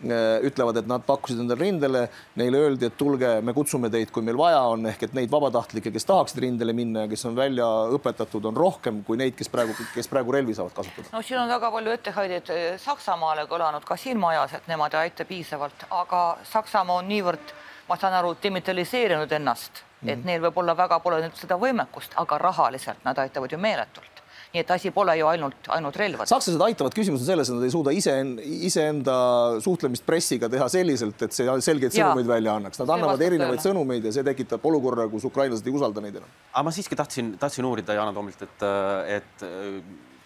ütlevad, 0.03 0.77
et 0.81 0.87
nad 0.87 1.03
pakkusid 1.05 1.39
endale 1.39 1.61
rindele, 1.61 2.01
neile 2.35 2.59
öeldi, 2.65 2.89
et 2.89 2.97
tulge, 2.99 3.29
me 3.41 3.53
kutsume 3.55 3.89
teid, 3.91 4.11
kui 4.11 4.25
meil 4.25 4.37
vaja 4.37 4.59
on, 4.67 4.85
ehk 4.91 5.05
et 5.07 5.13
neid 5.15 5.31
vabatahtlikke, 5.31 5.93
kes 5.95 6.07
tahaksid 6.09 6.41
rindele 6.43 6.75
minna 6.75 7.05
ja 7.05 7.11
kes 7.11 7.25
on 7.29 7.35
välja 7.37 7.67
õpetatud, 7.95 8.45
on 8.51 8.57
rohkem 8.59 9.01
kui 9.07 9.17
neid, 9.17 9.37
kes 9.39 9.49
praegu, 9.49 9.75
kes 9.93 10.11
praegu 10.11 10.35
relvi 10.35 10.55
saavad 10.57 10.75
kasutada. 10.75 11.07
no 11.13 11.21
siin 11.23 11.39
on 11.39 11.49
väga 11.49 11.71
palju 11.71 11.95
etteheiteid 11.95 12.51
äh, 12.51 12.65
Saksamaale 12.81 13.47
kõlanud 13.51 13.87
ka 13.87 13.97
siin 13.99 14.19
majas, 14.19 14.57
et 14.57 14.67
nemad 14.67 14.93
ei 14.93 15.07
aita 15.07 15.25
piisavalt, 15.25 15.87
aga 15.89 16.25
Saksamaa 16.51 16.99
on 16.99 17.07
niivõrd, 17.09 17.55
ma 17.87 17.99
saan 18.01 18.19
aru, 18.19 18.35
demilitariseerinud 18.43 19.31
ennast, 19.31 19.83
et 20.03 20.11
-hmm. 20.17 20.25
neil 20.25 20.43
võib-olla 20.43 20.75
väga 20.77 20.99
pole 20.99 21.23
nüüd 21.23 21.39
seda 21.39 21.55
võimekust, 21.55 22.19
aga 22.19 22.37
rahaliselt 22.37 23.07
nad 23.07 23.17
aitavad 23.17 23.51
ju 23.51 23.57
meeletult 23.57 24.14
nii 24.53 24.61
et 24.61 24.71
asi 24.71 24.91
pole 24.95 25.15
ju 25.19 25.27
ainult, 25.27 25.69
ainult 25.75 25.99
relvad. 25.99 26.29
sakslased 26.29 26.61
aitavad, 26.67 26.95
küsimus 26.95 27.23
on 27.25 27.29
selles, 27.29 27.49
et 27.49 27.57
nad 27.57 27.67
ei 27.67 27.73
suuda 27.73 27.93
ise, 27.95 28.15
iseenda 28.69 29.17
suhtlemist 29.63 30.05
pressiga 30.07 30.49
teha 30.51 30.67
selliselt, 30.71 31.21
et 31.27 31.35
see 31.35 31.57
selgeid 31.67 31.95
sõnumeid 31.95 32.29
välja 32.29 32.55
annaks. 32.59 32.81
Nad 32.81 32.95
annavad 32.97 33.21
erinevaid 33.25 33.59
tõele. 33.59 33.67
sõnumeid 33.69 34.09
ja 34.09 34.15
see 34.15 34.25
tekitab 34.27 34.65
olukorra, 34.71 35.07
kus 35.11 35.27
ukrainlased 35.27 35.67
ei 35.67 35.75
usalda 35.75 36.03
neid 36.03 36.19
enam. 36.21 36.35
aga 36.53 36.65
ma 36.67 36.75
siiski 36.75 36.97
tahtsin, 36.99 37.35
tahtsin 37.41 37.67
uurida 37.67 37.97
Yana 37.97 38.13
Toomilt, 38.15 38.45
et, 38.45 38.67
et 39.17 39.47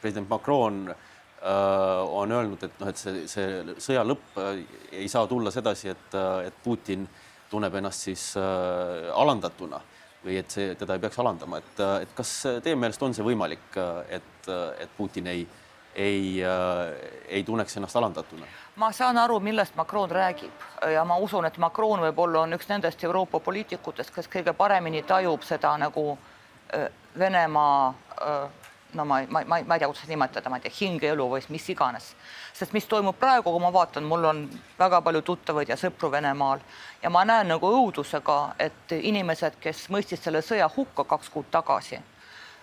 president 0.02 0.30
Macron 0.30 0.90
äh, 0.90 2.14
on 2.14 2.32
öelnud, 2.32 2.64
et 2.64 2.80
noh, 2.80 2.92
et 2.92 3.00
see, 3.00 3.26
see 3.30 3.76
sõja 3.82 4.04
lõpp 4.08 4.40
äh, 4.40 4.62
ei 5.04 5.10
saa 5.12 5.28
tulla 5.28 5.52
sedasi, 5.54 5.94
et, 5.94 6.20
et 6.46 6.62
Putin 6.64 7.08
tunneb 7.50 7.76
ennast 7.80 8.06
siis 8.08 8.32
äh, 8.38 9.10
alandatuna 9.16 9.82
või 10.26 10.38
et 10.42 10.52
see, 10.52 10.76
teda 10.76 10.98
ei 10.98 11.04
peaks 11.04 11.20
alandama, 11.22 11.62
et, 11.62 11.82
et 12.04 12.14
kas 12.16 12.34
teie 12.64 12.76
meelest 12.76 13.04
on 13.04 13.16
see 13.16 13.26
võimalik, 13.26 13.78
et, 14.12 14.50
et 14.84 14.96
Putin 14.98 15.30
ei, 15.32 15.46
ei, 15.96 16.42
ei 17.28 17.44
tunneks 17.48 17.78
ennast 17.80 18.00
alandatuna? 18.00 18.50
ma 18.80 18.92
saan 18.96 19.18
aru, 19.18 19.40
millest 19.44 19.76
Macron 19.76 20.12
räägib 20.12 20.68
ja 20.94 21.06
ma 21.08 21.18
usun, 21.20 21.48
et 21.48 21.58
Macron 21.58 22.04
võib-olla 22.04 22.46
on 22.46 22.56
üks 22.56 22.70
nendest 22.70 23.04
Euroopa 23.04 23.40
poliitikutest, 23.44 24.14
kes 24.16 24.28
kõige 24.32 24.54
paremini 24.56 25.04
tajub 25.04 25.44
seda 25.48 25.76
nagu 25.80 26.14
Venemaa 27.20 27.94
no 28.94 29.06
ma, 29.06 29.22
ma, 29.30 29.44
ma, 29.46 29.60
ma 29.66 29.76
ei 29.76 29.80
tea, 29.80 29.88
kuidas 29.88 30.08
nimetada, 30.08 30.50
ma 30.50 30.58
ei 30.58 30.66
tea, 30.66 30.74
hingeelu 30.80 31.26
või 31.30 31.42
mis 31.54 31.68
iganes. 31.70 32.14
sest 32.54 32.74
mis 32.74 32.88
toimub 32.90 33.18
praegu, 33.20 33.52
kui 33.52 33.62
ma 33.62 33.72
vaatan, 33.74 34.04
mul 34.04 34.26
on 34.26 34.42
väga 34.80 35.02
palju 35.02 35.22
tuttavaid 35.22 35.70
ja 35.70 35.78
sõpru 35.78 36.12
Venemaal 36.12 36.60
ja 37.04 37.10
ma 37.10 37.24
näen 37.26 37.48
nagu 37.54 37.70
õudusega, 37.70 38.40
et 38.60 38.96
inimesed, 38.98 39.60
kes 39.62 39.88
mõistsid 39.94 40.24
selle 40.24 40.42
sõja 40.42 40.70
hukka 40.76 41.04
kaks 41.04 41.30
kuud 41.30 41.52
tagasi, 41.52 42.00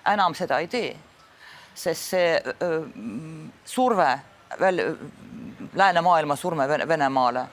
enam 0.06 0.34
seda 0.34 0.58
ei 0.58 0.68
tee. 0.68 0.96
sest 1.76 2.10
see 2.10 2.42
öö, 2.62 2.84
surve 3.64 4.18
väl-, 4.60 4.96
läänemaailma 5.74 6.36
surve 6.36 6.68
Venemaale 6.88 7.46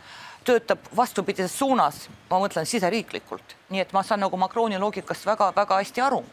töötab 0.44 0.80
vastupidises 0.96 1.58
suunas, 1.60 2.08
ma 2.30 2.40
mõtlen 2.40 2.66
siseriiklikult, 2.66 3.56
nii 3.70 3.82
et 3.82 3.94
ma 3.94 4.04
saan 4.04 4.20
nagu 4.20 4.38
Macroni 4.38 4.80
loogikast 4.80 5.26
väga-väga 5.26 5.80
hästi 5.80 6.02
aru 6.02 6.24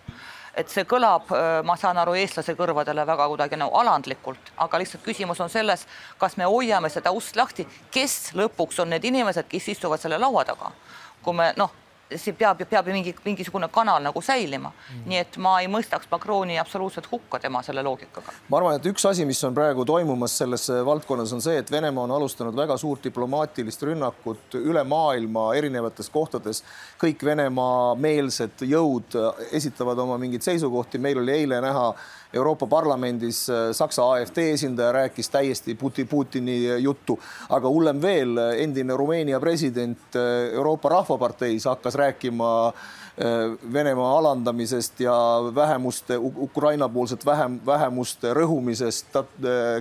et 0.61 0.73
see 0.73 0.87
kõlab, 0.89 1.31
ma 1.65 1.77
saan 1.81 1.99
aru, 2.03 2.15
eestlase 2.21 2.55
kõrvadele 2.59 3.07
väga 3.09 3.27
kuidagi 3.33 3.59
nagu 3.61 3.77
alandlikult, 3.81 4.53
aga 4.61 4.81
lihtsalt 4.83 5.05
küsimus 5.05 5.41
on 5.41 5.53
selles, 5.53 5.87
kas 6.21 6.37
me 6.37 6.49
hoiame 6.49 6.91
seda 6.93 7.13
ust 7.17 7.37
lahti, 7.37 7.67
kes 7.91 8.33
lõpuks 8.39 8.81
on 8.83 8.93
need 8.95 9.05
inimesed, 9.11 9.49
kes 9.49 9.71
istuvad 9.75 10.03
selle 10.03 10.19
laua 10.21 10.45
taga. 10.45 10.73
kui 11.21 11.35
me 11.37 11.51
noh, 11.57 11.71
siin 12.17 12.37
peab, 12.37 12.63
peab 12.69 12.89
ju 12.89 12.95
mingi, 12.95 13.15
mingisugune 13.25 13.69
kanal 13.73 14.03
nagu 14.03 14.23
säilima 14.23 14.73
mm.. 14.73 15.03
nii 15.11 15.21
et 15.21 15.39
ma 15.43 15.57
ei 15.63 15.69
mõistaks 15.71 16.09
Macroni 16.11 16.59
absoluutselt 16.61 17.09
hukka 17.11 17.39
tema 17.43 17.63
selle 17.67 17.83
loogikaga. 17.87 18.35
ma 18.49 18.61
arvan, 18.61 18.79
et 18.79 18.89
üks 18.91 19.07
asi, 19.09 19.27
mis 19.29 19.43
on 19.47 19.55
praegu 19.57 19.85
toimumas 19.89 20.37
selles 20.43 20.69
valdkonnas, 20.87 21.35
on 21.37 21.45
see, 21.45 21.59
et 21.63 21.71
Venemaa 21.71 22.05
on 22.05 22.15
alustanud 22.19 22.57
väga 22.57 22.77
suurt 22.81 23.05
diplomaatilist 23.09 23.83
rünnakut 23.89 24.59
üle 24.61 24.85
maailma 24.85 25.51
erinevates 25.59 26.11
kohtades. 26.11 26.63
kõik 27.01 27.25
Venemaa-meelsed 27.25 28.67
jõud 28.71 29.19
esitavad 29.51 29.99
oma 29.99 30.19
mingeid 30.19 30.45
seisukohti, 30.47 30.99
meil 30.99 31.23
oli 31.23 31.39
eile 31.43 31.61
näha 31.61 31.93
Euroopa 32.33 32.67
Parlamendis 32.67 33.49
äh, 33.51 33.73
Saksa 33.73 34.13
AfD 34.13 34.39
esindaja 34.53 34.93
rääkis 34.93 35.31
täiesti 35.31 35.75
Puti, 35.75 36.05
Putini 36.05 36.83
juttu, 36.83 37.19
aga 37.49 37.69
hullem 37.69 38.03
veel, 38.03 38.39
endine 38.63 38.97
Rumeenia 38.97 39.41
president 39.41 40.17
äh, 40.17 40.55
Euroopa 40.55 40.89
Rahvaparteis 40.89 41.67
hakkas 41.67 41.95
rääkima 41.95 42.51
äh, 42.69 43.59
Venemaa 43.73 44.19
alandamisest 44.19 45.01
ja 45.01 45.15
vähemuste, 45.55 46.19
Ukraina-poolset 46.19 47.27
vähem, 47.27 47.61
vähemuste 47.67 48.35
rõhumisest 48.35 49.23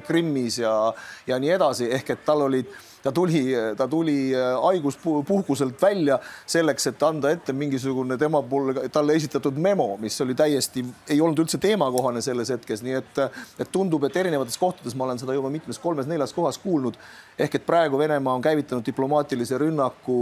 Krimmis 0.07 0.57
ja, 0.57 0.93
ja 1.27 1.39
nii 1.39 1.53
edasi, 1.59 1.91
ehk 1.93 2.15
et 2.15 2.25
tal 2.25 2.47
olid 2.49 2.73
ta 3.03 3.11
tuli, 3.11 3.53
ta 3.77 3.87
tuli 3.87 4.35
äh, 4.35 4.61
haiguspuhkuselt 4.63 5.81
välja 5.81 6.19
selleks, 6.45 6.87
et 6.87 7.03
anda 7.03 7.31
ette 7.31 7.53
mingisugune 7.53 8.17
tema 8.17 8.41
poole 8.43 8.89
talle 8.89 9.15
esitatud 9.15 9.57
memo, 9.57 9.97
mis 9.97 10.21
oli 10.21 10.35
täiesti, 10.35 10.83
ei 11.09 11.21
olnud 11.21 11.39
üldse 11.45 11.57
teemakohane 11.61 12.21
selles 12.21 12.51
hetkes, 12.53 12.83
nii 12.83 12.97
et, 12.99 13.21
et 13.59 13.71
tundub, 13.71 14.03
et 14.07 14.17
erinevates 14.19 14.57
kohtades 14.59 14.95
ma 14.95 15.07
olen 15.07 15.21
seda 15.21 15.35
juba 15.37 15.51
mitmes 15.53 15.79
kolmes-neljas 15.79 16.33
kohas 16.35 16.59
kuulnud. 16.59 16.97
ehk 17.39 17.55
et 17.55 17.65
praegu 17.65 17.97
Venemaa 17.97 18.33
on 18.35 18.41
käivitanud 18.41 18.85
diplomaatilise 18.85 19.57
rünnaku 19.57 20.17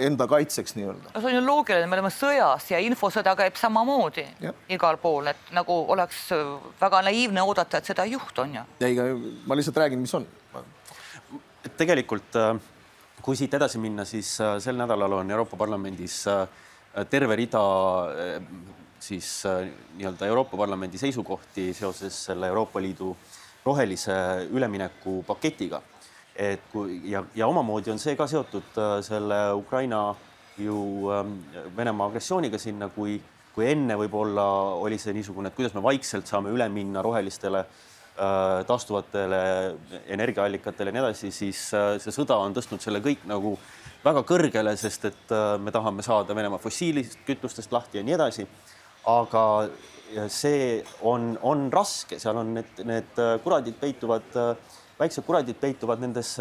enda 0.00 0.26
kaitseks 0.26 0.76
nii-öelda. 0.76 1.14
no 1.14 1.20
see 1.20 1.30
on 1.30 1.36
ju 1.36 1.46
loogiline, 1.46 1.86
me 1.86 1.96
oleme 1.96 2.12
sõjas 2.14 2.68
ja 2.70 2.80
infosõda 2.84 3.36
käib 3.36 3.56
samamoodi 3.56 4.26
ja. 4.40 4.52
igal 4.68 5.00
pool, 5.00 5.32
et 5.32 5.54
nagu 5.56 5.84
oleks 5.88 6.28
väga 6.80 7.02
naiivne 7.08 7.42
oodata, 7.42 7.80
et 7.80 7.88
seda 7.92 8.04
ei 8.04 8.12
juhtu, 8.18 8.44
on 8.44 8.60
ju. 8.60 8.66
ei, 8.84 9.00
ma 9.46 9.56
lihtsalt 9.56 9.80
räägin, 9.80 10.04
mis 10.04 10.14
on 10.14 10.28
tegelikult 11.80 12.36
äh, 12.38 12.54
kui 13.24 13.38
siit 13.38 13.54
edasi 13.56 13.80
minna, 13.80 14.04
siis 14.08 14.34
äh, 14.44 14.56
sel 14.62 14.78
nädalal 14.80 15.20
on 15.20 15.30
Euroopa 15.32 15.58
Parlamendis 15.60 16.22
äh, 16.30 16.44
terve 17.10 17.36
rida 17.38 17.60
siis 19.00 19.28
nii-öelda 19.46 20.26
Euroopa 20.26 20.58
Parlamendi 20.58 20.98
seisukohti 20.98 21.68
seoses 21.72 22.16
selle 22.26 22.48
Euroopa 22.50 22.82
Liidu 22.82 23.12
rohelise 23.64 24.16
ülemineku 24.50 25.22
paketiga. 25.26 25.80
et 26.34 26.60
kui 26.72 26.98
ja, 27.10 27.22
ja 27.34 27.46
omamoodi 27.46 27.92
on 27.92 27.98
see 27.98 28.16
ka 28.16 28.26
seotud 28.26 28.78
selle 29.04 29.38
Ukraina 29.54 30.14
ju 30.58 31.10
ähm, 31.12 31.34
Venemaa 31.76 32.08
agressiooniga 32.08 32.58
sinna, 32.58 32.88
kui, 32.88 33.20
kui 33.54 33.66
enne 33.70 33.96
võib-olla 33.98 34.44
oli 34.80 34.98
see 34.98 35.14
niisugune, 35.14 35.50
et 35.50 35.56
kuidas 35.56 35.74
me 35.74 35.82
vaikselt 35.84 36.26
saame 36.26 36.50
üle 36.50 36.68
minna 36.72 37.02
rohelistele 37.06 37.64
Äh, 37.64 37.89
taastuvatele 38.66 39.42
energiaallikatele 40.12 40.90
ja 40.90 40.96
nii 40.96 41.02
edasi, 41.04 41.30
siis 41.32 41.62
äh, 41.76 41.94
see 42.02 42.12
sõda 42.14 42.36
on 42.42 42.54
tõstnud 42.56 42.82
selle 42.82 43.00
kõik 43.04 43.22
nagu 43.30 43.54
väga 44.04 44.24
kõrgele, 44.28 44.74
sest 44.80 45.06
et 45.08 45.32
äh, 45.34 45.54
me 45.62 45.72
tahame 45.72 46.04
saada 46.04 46.36
Venemaa 46.36 46.60
fossiilist 46.60 47.20
kütustest 47.28 47.72
lahti 47.72 48.00
ja 48.00 48.04
nii 48.04 48.16
edasi. 48.18 48.46
aga 49.08 49.42
see 50.28 50.82
on, 51.08 51.38
on 51.42 51.70
raske, 51.72 52.18
seal 52.20 52.36
on 52.36 52.50
need, 52.58 52.82
need 52.84 53.20
kuradid 53.44 53.78
peituvad, 53.80 54.26
väiksed 54.98 55.24
kuradid 55.24 55.56
peituvad 55.56 56.02
nendes 56.02 56.34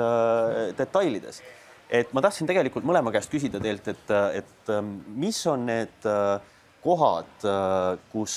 detailides. 0.78 1.42
et 1.90 2.12
ma 2.14 2.22
tahtsin 2.22 2.50
tegelikult 2.50 2.84
mõlema 2.84 3.14
käest 3.16 3.32
küsida 3.32 3.62
teilt, 3.64 3.88
et, 3.88 4.12
et 4.42 4.74
mis 5.16 5.40
on 5.48 5.66
need 5.70 6.10
kohad, 6.84 7.48
kus 8.12 8.36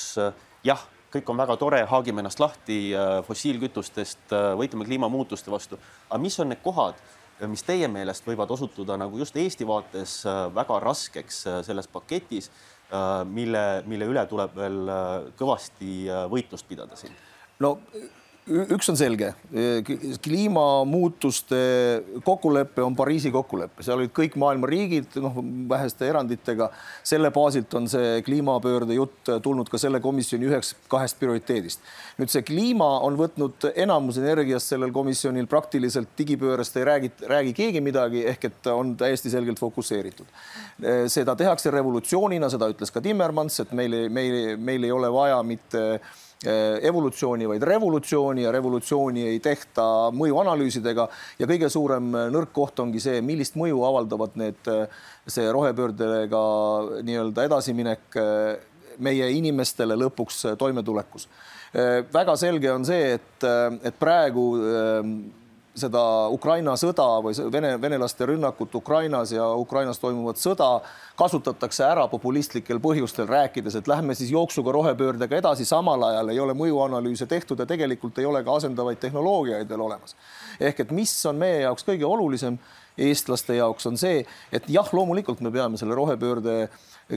jah 0.63 0.87
kõik 1.13 1.31
on 1.33 1.41
väga 1.41 1.57
tore, 1.61 1.83
haagime 1.89 2.23
ennast 2.23 2.41
lahti 2.41 2.79
äh, 2.97 3.19
fossiilkütustest, 3.27 4.33
äh, 4.33 4.53
võitleme 4.59 4.87
kliimamuutuste 4.89 5.53
vastu. 5.53 5.79
aga 6.09 6.21
mis 6.23 6.39
on 6.41 6.53
need 6.53 6.63
kohad, 6.65 7.01
äh, 7.41 7.49
mis 7.51 7.65
teie 7.67 7.89
meelest 7.89 8.27
võivad 8.29 8.51
osutuda 8.55 8.97
nagu 9.01 9.19
just 9.21 9.37
Eesti 9.37 9.67
vaates 9.69 10.23
väga 10.55 10.79
raskeks 10.81 11.45
selles 11.67 11.89
paketis, 11.89 12.51
mille, 13.25 13.83
mille 13.89 14.05
üle 14.05 14.25
tuleb 14.29 14.57
veel 14.57 14.91
kõvasti 15.39 15.93
võitlust 16.29 16.69
pidada 16.69 16.97
siin? 16.97 17.15
no 17.61 17.79
üks 18.51 18.89
on 18.91 18.97
selge, 18.99 19.29
kliimamuutuste 20.23 21.59
kokkulepe 22.27 22.83
on 22.83 22.97
Pariisi 22.99 23.31
kokkulepe, 23.31 23.85
seal 23.87 24.01
olid 24.01 24.11
kõik 24.17 24.35
maailma 24.41 24.67
riigid, 24.67 25.15
noh, 25.23 25.37
väheste 25.71 26.09
eranditega. 26.11 26.71
selle 27.07 27.31
baasilt 27.31 27.75
on 27.79 27.87
see 27.89 28.23
kliimapöörde 28.27 28.97
jutt 28.97 29.31
tulnud 29.43 29.71
ka 29.71 29.79
selle 29.79 30.01
komisjoni 30.03 30.49
üheks 30.51 30.75
kahest 30.91 31.21
prioriteedist. 31.21 31.81
nüüd 32.19 32.35
see 32.35 32.43
kliima 32.43 32.89
on 33.07 33.17
võtnud 33.21 33.69
enamus 33.77 34.19
energiast 34.19 34.75
sellel 34.75 34.91
komisjonil, 34.93 35.47
praktiliselt 35.47 36.11
digipöörast 36.19 36.77
ei 36.77 36.85
räägi, 36.85 37.13
räägi 37.29 37.55
keegi 37.55 37.81
midagi, 37.81 38.27
ehk 38.27 38.51
et 38.51 38.73
on 38.75 38.97
täiesti 38.97 39.31
selgelt 39.31 39.63
fokusseeritud. 39.63 40.27
seda 41.07 41.37
tehakse 41.37 41.71
revolutsioonina, 41.71 42.51
seda 42.51 42.73
ütles 42.75 42.91
ka 42.91 43.01
Timmermans, 43.01 43.61
et 43.61 43.73
meil, 43.73 44.09
meil, 44.11 44.57
meil 44.59 44.85
ei 44.85 44.93
ole 44.93 45.13
vaja 45.13 45.43
mitte 45.47 46.01
evolutsiooni, 46.43 47.47
vaid 47.47 47.63
revolutsiooni 47.63 48.43
ja 48.43 48.53
revolutsiooni 48.53 49.27
ei 49.31 49.39
tehta 49.43 49.85
mõjuanalüüsidega 50.17 51.07
ja 51.39 51.49
kõige 51.49 51.69
suurem 51.71 52.11
nõrk 52.35 52.53
koht 52.55 52.81
ongi 52.83 53.01
see, 53.03 53.21
millist 53.23 53.55
mõju 53.61 53.85
avaldavad 53.87 54.37
need, 54.41 54.59
eh, 54.67 54.87
see 55.27 55.47
rohepöördega 55.55 56.43
nii-öelda 57.07 57.47
edasiminek 57.51 58.19
eh, 58.19 58.57
meie 59.03 59.31
inimestele 59.33 59.97
lõpuks 59.97 60.45
toimetulekus. 60.59 61.29
väga 62.13 62.35
selge 62.37 62.69
on 62.69 62.85
see, 62.85 63.15
et, 63.17 63.45
et 63.83 63.95
praegu 63.99 64.43
seda 65.75 66.03
Ukraina 66.33 66.75
sõda 66.77 67.07
või 67.25 67.33
vene, 67.53 67.73
venelaste 67.81 68.27
rünnakut 68.29 68.75
Ukrainas 68.77 69.33
ja 69.33 69.47
Ukrainas 69.57 70.01
toimuvat 70.03 70.41
sõda 70.41 70.69
kasutatakse 71.17 71.85
ära 71.87 72.05
populistlikel 72.13 72.81
põhjustel, 72.83 73.29
rääkides, 73.29 73.79
et 73.79 73.89
lähme 73.89 74.15
siis 74.15 74.33
jooksuga 74.35 74.73
rohepöördega 74.77 75.41
edasi, 75.41 75.65
samal 75.69 76.03
ajal 76.11 76.33
ei 76.33 76.41
ole 76.41 76.57
mõjuanalüüse 76.59 77.27
tehtud 77.29 77.61
ja 77.61 77.67
tegelikult 77.69 78.21
ei 78.21 78.29
ole 78.29 78.45
ka 78.45 78.59
asendavaid 78.61 79.01
tehnoloogiaid 79.01 79.69
veel 79.69 79.81
olemas. 79.89 80.17
ehk 80.61 80.81
et 80.81 80.91
mis 80.91 81.15
on 81.27 81.37
meie 81.41 81.63
jaoks 81.65 81.89
kõige 81.89 82.05
olulisem, 82.05 82.59
eestlaste 82.99 83.57
jaoks 83.57 83.87
on 83.89 83.99
see, 84.01 84.25
et 84.53 84.69
jah, 84.71 84.89
loomulikult 84.93 85.41
me 85.41 85.53
peame 85.55 85.81
selle 85.81 85.97
rohepöörde 85.97 86.69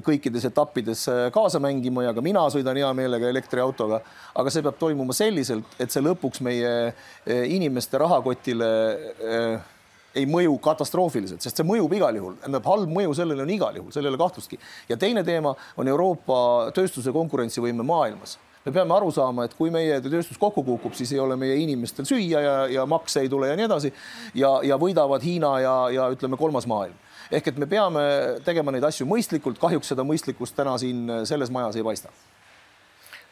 kõikides 0.04 0.48
etappides 0.50 1.06
äh, 1.12 1.28
kaasa 1.34 1.60
mängima 1.64 2.04
ja 2.08 2.14
ka 2.16 2.24
mina 2.26 2.46
sõidan 2.52 2.78
hea 2.80 2.90
meelega 2.98 3.30
elektriautoga, 3.32 4.02
aga 4.36 4.52
see 4.52 4.66
peab 4.66 4.80
toimuma 4.80 5.16
selliselt, 5.16 5.78
et 5.80 5.94
see 5.94 6.04
lõpuks 6.04 6.42
meie 6.46 6.74
äh, 6.90 7.46
inimeste 7.52 8.00
rahakotile 8.02 8.72
äh, 9.14 9.72
ei 10.16 10.28
mõju 10.32 10.56
katastroofiliselt, 10.64 11.44
sest 11.44 11.60
see 11.60 11.68
mõjub 11.68 11.92
igal 11.98 12.16
juhul, 12.16 12.38
tähendab 12.40 12.68
halb 12.72 12.92
mõju 12.92 13.16
sellele 13.18 13.44
on 13.44 13.52
igal 13.52 13.76
juhul, 13.76 13.92
seal 13.92 14.08
ei 14.08 14.14
ole 14.14 14.20
kahtlustki. 14.20 14.60
ja 14.90 14.98
teine 14.98 15.24
teema 15.28 15.54
on 15.76 15.92
Euroopa 15.92 16.72
tööstuse 16.76 17.12
konkurentsivõime 17.16 17.84
maailmas 17.84 18.38
me 18.66 18.74
peame 18.74 18.96
aru 18.96 19.12
saama, 19.14 19.46
et 19.46 19.56
kui 19.58 19.72
meie 19.74 20.00
tööstus 20.04 20.40
kokku 20.42 20.64
kukub, 20.66 20.94
siis 20.98 21.14
ei 21.14 21.22
ole 21.22 21.38
meie 21.40 21.58
inimestel 21.62 22.08
süüa 22.10 22.42
ja, 22.42 22.54
ja 22.80 22.86
makse 22.90 23.22
ei 23.22 23.30
tule 23.30 23.52
ja 23.52 23.58
nii 23.58 23.68
edasi. 23.68 23.94
ja, 24.36 24.58
ja 24.64 24.80
võidavad 24.82 25.24
Hiina 25.24 25.58
ja, 25.62 25.76
ja 25.94 26.08
ütleme, 26.14 26.38
kolmas 26.38 26.68
maailm. 26.70 26.96
Ehk 27.32 27.48
et 27.50 27.58
me 27.58 27.66
peame 27.66 28.02
tegema 28.46 28.74
neid 28.74 28.86
asju 28.86 29.08
mõistlikult, 29.10 29.58
kahjuks 29.62 29.94
seda 29.94 30.06
mõistlikkust 30.06 30.56
täna 30.58 30.78
siin 30.82 31.08
selles 31.26 31.54
majas 31.54 31.78
ei 31.80 31.86
paista 31.86 32.14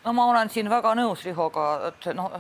no 0.03 0.13
ma 0.13 0.25
olen 0.25 0.49
siin 0.51 0.69
väga 0.69 0.93
nõus 0.97 1.23
Rihoga, 1.25 1.65
et 1.89 2.07
noh, 2.15 2.31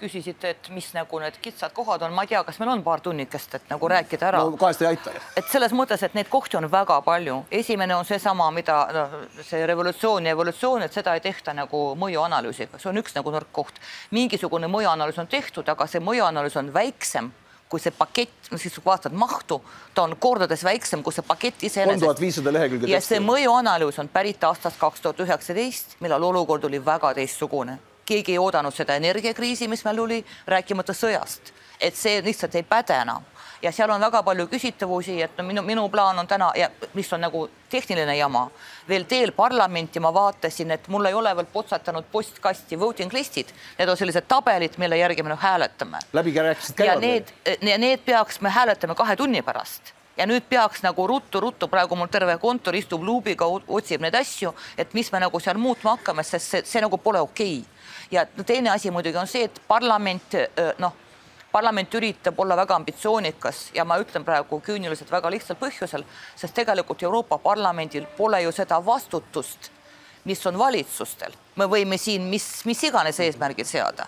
küsisite, 0.00 0.52
et 0.54 0.68
mis 0.74 0.88
nagu 0.96 1.20
need 1.22 1.38
kitsad 1.42 1.72
kohad 1.76 2.04
on, 2.04 2.14
ma 2.16 2.24
ei 2.26 2.32
tea, 2.32 2.42
kas 2.44 2.60
meil 2.60 2.72
on 2.74 2.84
paar 2.84 3.02
tunnikest, 3.04 3.54
et 3.58 3.72
nagu 3.72 3.90
rääkida 3.90 4.28
ära 4.28 4.42
no,. 4.44 4.56
kahest 4.60 4.84
ei 4.84 4.90
aita. 4.92 5.14
et 5.36 5.48
selles 5.50 5.74
mõttes, 5.76 6.04
et 6.04 6.14
neid 6.18 6.28
kohti 6.32 6.58
on 6.60 6.68
väga 6.70 7.00
palju, 7.06 7.40
esimene 7.60 7.96
on 7.96 8.06
seesama, 8.08 8.50
mida 8.54 8.78
noh, 8.94 9.18
see 9.40 9.64
revolutsioon 9.66 10.28
ja 10.28 10.36
evolutsioon, 10.36 10.84
et 10.84 10.96
seda 10.96 11.16
ei 11.16 11.24
tehta 11.24 11.56
nagu 11.56 11.82
mõjuanalüüsiga, 11.98 12.80
see 12.80 12.92
on 12.92 13.02
üks 13.02 13.16
nagu 13.16 13.34
nõrk 13.34 13.52
koht. 13.52 13.80
mingisugune 14.10 14.68
mõjuanalüüs 14.70 15.20
on 15.22 15.30
tehtud, 15.30 15.68
aga 15.68 15.86
see 15.88 16.04
mõjuanalüüs 16.04 16.60
on 16.60 16.72
väiksem 16.74 17.32
kui 17.68 17.80
see 17.80 17.92
pakett, 17.94 18.50
siis 18.56 18.74
kui 18.74 18.84
vaatad 18.84 19.12
mahtu, 19.12 19.60
ta 19.94 20.06
on 20.06 20.16
kordades 20.20 20.64
väiksem 20.64 21.02
kui 21.02 21.12
see 21.12 21.26
pakett 21.26 21.62
iseenesest. 21.62 22.00
kolm 22.00 22.06
tuhat 22.06 22.20
viissada 22.20 22.52
lehekülge. 22.52 22.90
ja 22.90 23.00
see 23.04 23.20
mõjuanalüüs 23.20 24.00
on 24.00 24.08
pärit 24.08 24.44
aastast 24.44 24.80
kaks 24.80 25.04
tuhat 25.04 25.20
üheksateist, 25.26 25.98
millal 26.00 26.22
olukord 26.30 26.64
oli 26.64 26.84
väga 26.84 27.14
teistsugune. 27.14 27.78
keegi 28.08 28.32
ei 28.32 28.38
oodanud 28.38 28.74
seda 28.74 28.96
energiakriisi, 28.96 29.68
mis 29.68 29.84
meil 29.84 29.98
oli, 30.00 30.24
rääkimata 30.46 30.92
sõjast, 30.96 31.52
et 31.80 31.96
see 31.96 32.22
lihtsalt 32.24 32.54
ei 32.54 32.62
päde 32.62 32.96
enam 32.96 33.26
ja 33.62 33.72
seal 33.72 33.90
on 33.90 34.00
väga 34.00 34.22
palju 34.22 34.46
küsitavusi, 34.46 35.18
et 35.22 35.38
no 35.38 35.44
minu, 35.44 35.62
minu 35.62 35.88
plaan 35.88 36.18
on 36.18 36.26
täna 36.26 36.50
ja 36.56 36.70
mis 36.94 37.12
on 37.12 37.20
nagu 37.20 37.48
tehniline 37.70 38.16
jama, 38.16 38.46
veel 38.88 39.04
teel 39.08 39.32
parlamenti 39.36 40.00
ma 40.00 40.12
vaatasin, 40.14 40.70
et 40.70 40.88
mul 40.88 41.10
ei 41.10 41.14
ole 41.14 41.34
veel 41.36 41.50
potsatanud 41.52 42.08
postkasti 42.12 42.78
voting 42.80 43.12
list'id, 43.12 43.52
need 43.78 43.88
on 43.88 43.96
sellised 43.96 44.28
tabelid, 44.28 44.78
mille 44.78 44.98
järgi 44.98 45.22
me 45.22 45.36
hääletame. 45.40 45.98
läbi 46.12 46.34
rääkisid 46.34 46.76
käivad. 46.76 46.94
ja 46.94 47.00
need, 47.00 47.32
ja 47.62 47.78
need 47.78 48.04
peaks, 48.04 48.40
me 48.40 48.50
hääletame 48.50 48.94
kahe 48.94 49.16
tunni 49.16 49.42
pärast 49.42 49.92
ja 50.16 50.26
nüüd 50.26 50.46
peaks 50.48 50.82
nagu 50.82 51.06
ruttu-ruttu, 51.06 51.68
praegu 51.68 51.96
mul 51.96 52.06
terve 52.10 52.38
kontor 52.38 52.74
istub 52.74 53.02
luubiga, 53.02 53.46
otsib 53.46 54.02
neid 54.02 54.14
asju, 54.14 54.54
et 54.78 54.94
mis 54.94 55.12
me 55.12 55.20
nagu 55.22 55.40
seal 55.40 55.58
muutma 55.58 55.96
hakkame, 55.96 56.24
sest 56.26 56.50
see, 56.50 56.62
see 56.64 56.82
nagu 56.82 56.98
pole 56.98 57.20
okei 57.20 57.60
okay. 57.60 57.84
ja 58.10 58.26
teine 58.44 58.70
asi 58.70 58.90
muidugi 58.90 59.18
on 59.18 59.30
see, 59.30 59.44
et 59.44 59.60
parlament 59.68 60.34
noh 60.78 61.07
parlament 61.58 61.94
üritab 61.94 62.38
olla 62.38 62.56
väga 62.56 62.76
ambitsioonikas 62.78 63.70
ja 63.74 63.84
ma 63.84 63.96
ütlen 63.98 64.24
praegu 64.24 64.60
küüniliselt 64.62 65.10
väga 65.10 65.30
lihtsal 65.34 65.58
põhjusel, 65.58 66.04
sest 66.38 66.54
tegelikult 66.54 67.02
Euroopa 67.02 67.38
Parlamendil 67.42 68.06
pole 68.16 68.44
ju 68.44 68.52
seda 68.54 68.78
vastutust, 68.86 69.72
mis 70.24 70.46
on 70.46 70.58
valitsustel. 70.58 71.34
me 71.56 71.66
võime 71.66 71.98
siin 71.98 72.22
mis, 72.30 72.46
mis 72.64 72.84
iganes 72.86 73.18
eesmärgid 73.20 73.66
seada, 73.66 74.06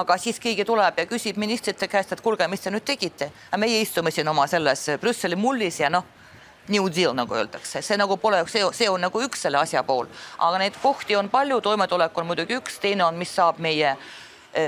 aga 0.00 0.16
siis 0.16 0.40
keegi 0.40 0.64
tuleb 0.64 0.98
ja 0.98 1.06
küsib 1.06 1.36
ministrite 1.36 1.88
käest, 1.88 2.12
et 2.12 2.24
kuulge, 2.24 2.48
mis 2.48 2.64
te 2.64 2.72
nüüd 2.72 2.84
tegite, 2.84 3.32
meie 3.56 3.80
istume 3.84 4.10
siin 4.10 4.28
oma 4.28 4.46
selles 4.46 4.88
Brüsseli 5.00 5.36
mullis 5.36 5.80
ja 5.80 5.92
noh 5.92 6.14
New 6.68 6.88
Deal 6.90 7.12
nagu 7.14 7.34
öeldakse, 7.34 7.82
see 7.82 7.96
nagu 8.00 8.16
pole, 8.16 8.40
see, 8.48 8.64
see 8.72 8.88
on 8.90 9.04
nagu 9.04 9.20
üks 9.22 9.44
selle 9.44 9.60
asja 9.60 9.84
pool, 9.86 10.08
aga 10.38 10.64
neid 10.64 10.80
kohti 10.82 11.16
on 11.16 11.28
palju, 11.28 11.60
toimetulek 11.60 12.18
on 12.18 12.26
muidugi 12.26 12.56
üks, 12.56 12.80
teine 12.80 13.04
on, 13.04 13.20
mis 13.20 13.34
saab 13.36 13.60
meie 13.62 13.92
äh, 13.92 14.14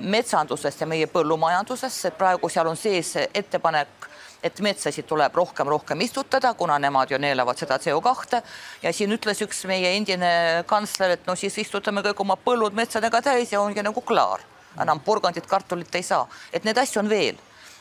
Metsandusest 0.02 0.80
ja 0.80 0.86
meie 0.86 1.06
põllumajandusest, 1.08 2.10
praegu 2.18 2.48
seal 2.52 2.68
on 2.68 2.76
sees 2.76 3.14
ettepanek, 3.34 4.08
et 4.42 4.60
metsasid 4.62 5.06
tuleb 5.08 5.34
rohkem, 5.34 5.66
rohkem 5.68 6.00
istutada, 6.04 6.52
kuna 6.54 6.78
nemad 6.78 7.10
ju 7.10 7.18
neelavad 7.18 7.58
seda 7.58 7.78
CO2 7.82 8.40
ja 8.82 8.92
siin 8.92 9.12
ütles 9.16 9.40
üks 9.42 9.64
meie 9.66 9.96
endine 9.96 10.30
kantsler, 10.66 11.16
et 11.16 11.26
no 11.26 11.34
siis 11.36 11.58
istutame 11.58 12.04
kõik 12.06 12.22
oma 12.22 12.36
põllud 12.38 12.76
metsadega 12.78 13.22
täis 13.30 13.52
ja 13.52 13.60
ongi 13.60 13.82
nagu 13.82 14.00
klaar, 14.06 14.44
enam 14.80 15.00
porgandit, 15.00 15.46
kartulit 15.50 15.94
ei 15.94 16.06
saa, 16.06 16.28
et 16.52 16.64
neid 16.64 16.78
asju 16.78 17.02
on 17.02 17.10
veel. 17.10 17.40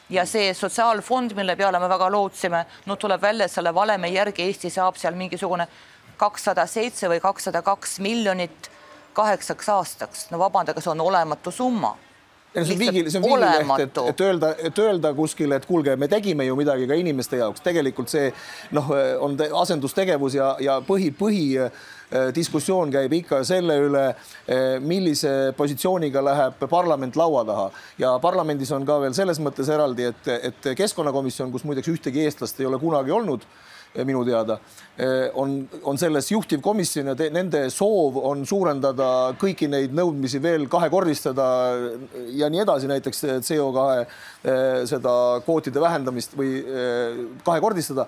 Ja 0.10 0.24
see 0.26 0.54
sotsiaalfond, 0.56 1.36
mille 1.36 1.58
peale 1.60 1.80
me 1.84 1.90
väga 1.92 2.08
lootsime, 2.10 2.64
no 2.88 2.96
tuleb 2.96 3.22
välja 3.22 3.50
selle 3.52 3.74
valemi 3.76 4.14
järgi 4.14 4.46
Eesti 4.48 4.72
saab 4.72 4.96
seal 4.98 5.18
mingisugune 5.20 5.68
kakssada 6.18 6.66
seitse 6.66 7.10
või 7.12 7.20
kakssada 7.22 7.62
kaks 7.62 8.00
miljonit 8.00 8.72
kaheksaks 9.18 9.72
aastaks, 9.74 10.28
no 10.32 10.42
vabandage, 10.42 10.84
see 10.84 10.94
on 10.94 11.02
olematu 11.02 11.52
summa. 11.52 11.96
ei 12.56 12.62
no 12.62 12.66
see 12.66 12.74
on 12.78 12.80
viigil, 12.80 13.10
see 13.12 13.20
on 13.20 13.26
viigileht, 13.28 13.82
et, 13.84 13.98
et 14.12 14.22
öelda, 14.24 14.50
et 14.70 14.80
öelda 14.82 15.12
kuskile, 15.14 15.60
et 15.60 15.66
kuulge, 15.68 15.96
me 16.00 16.08
tegime 16.10 16.46
ju 16.48 16.56
midagi 16.58 16.88
ka 16.90 16.96
inimeste 16.98 17.38
jaoks, 17.38 17.62
tegelikult 17.66 18.10
see 18.10 18.32
noh, 18.74 18.90
on 19.22 19.36
te- 19.38 19.50
asendustegevus 19.62 20.38
ja, 20.40 20.48
ja 20.64 20.80
põhi, 20.88 21.12
põhi 21.14 21.44
eh, 21.60 21.86
diskussioon 22.34 22.94
käib 22.96 23.14
ikka 23.20 23.44
selle 23.46 23.78
üle, 23.84 24.06
eh, 24.48 24.80
millise 24.82 25.36
positsiooniga 25.60 26.24
läheb 26.26 26.66
parlament 26.72 27.20
laua 27.20 27.46
taha. 27.46 27.70
Ja 28.02 28.16
parlamendis 28.24 28.72
on 28.74 28.88
ka 28.88 29.02
veel 29.04 29.14
selles 29.18 29.44
mõttes 29.44 29.70
eraldi, 29.70 30.10
et, 30.10 30.34
et 30.50 30.74
keskkonnakomisjon, 30.82 31.52
kus 31.54 31.68
muideks 31.68 31.94
ühtegi 31.94 32.26
eestlast 32.26 32.64
ei 32.64 32.70
ole 32.72 32.80
kunagi 32.82 33.14
olnud 33.14 33.46
eh, 33.46 33.68
minu 34.06 34.24
teada, 34.28 34.60
on, 35.38 35.54
on 35.86 35.98
selles 35.98 36.32
juhtivkomisjon 36.32 37.12
ja 37.12 37.16
te, 37.18 37.30
nende 37.34 37.64
soov 37.74 38.18
on 38.30 38.44
suurendada 38.50 39.08
kõiki 39.40 39.70
neid 39.70 39.94
nõudmisi 39.98 40.42
veel 40.42 40.68
kahekordistada 40.70 41.48
ja 42.38 42.50
nii 42.50 42.64
edasi, 42.64 42.90
näiteks 42.90 43.24
CO2 43.46 43.86
seda 44.90 45.14
kvootide 45.46 45.82
vähendamist 45.82 46.36
või 46.38 46.58
eh, 46.62 47.22
kahekordistada 47.46 48.08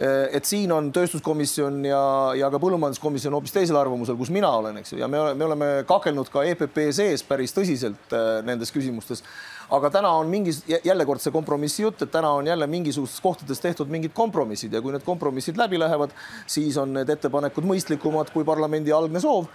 et 0.00 0.42
siin 0.42 0.72
on 0.74 0.88
tööstuskomisjon 0.94 1.76
ja, 1.86 2.02
ja 2.34 2.48
ka 2.50 2.58
põllumajanduskomisjon 2.62 3.36
hoopis 3.36 3.54
teisel 3.54 3.76
arvamusel, 3.78 4.16
kus 4.18 4.32
mina 4.34 4.50
olen, 4.58 4.80
eks 4.80 4.94
ju, 4.94 4.98
ja 4.98 5.08
me, 5.10 5.20
me 5.38 5.46
oleme 5.46 5.68
kakelnud 5.86 6.30
ka 6.34 6.42
EPP 6.50 6.80
sees 6.96 7.22
päris 7.26 7.54
tõsiselt 7.54 8.16
äh, 8.16 8.40
nendes 8.46 8.74
küsimustes. 8.74 9.22
aga 9.70 9.90
täna 9.90 10.10
on 10.18 10.28
mingis 10.28 10.64
jälle 10.66 11.06
kord 11.06 11.22
see 11.22 11.32
kompromissi 11.32 11.82
jutt, 11.82 12.02
et 12.02 12.10
täna 12.10 12.32
on 12.34 12.46
jälle 12.46 12.66
mingisugustes 12.66 13.20
kohtades 13.20 13.60
tehtud 13.60 13.88
mingid 13.88 14.12
kompromissid. 14.14 14.72
Ja 14.72 14.82
kui 14.82 14.92
need 14.92 15.06
kompromissid 15.06 15.56
läbi 15.56 15.78
lähevad, 15.78 16.10
siis 16.46 16.76
on 16.76 16.92
need 16.98 17.08
ettepanekud 17.08 17.64
mõistlikumad 17.64 18.34
kui 18.34 18.44
parlamendi 18.44 18.92
algne 18.92 19.22
soov 19.22 19.46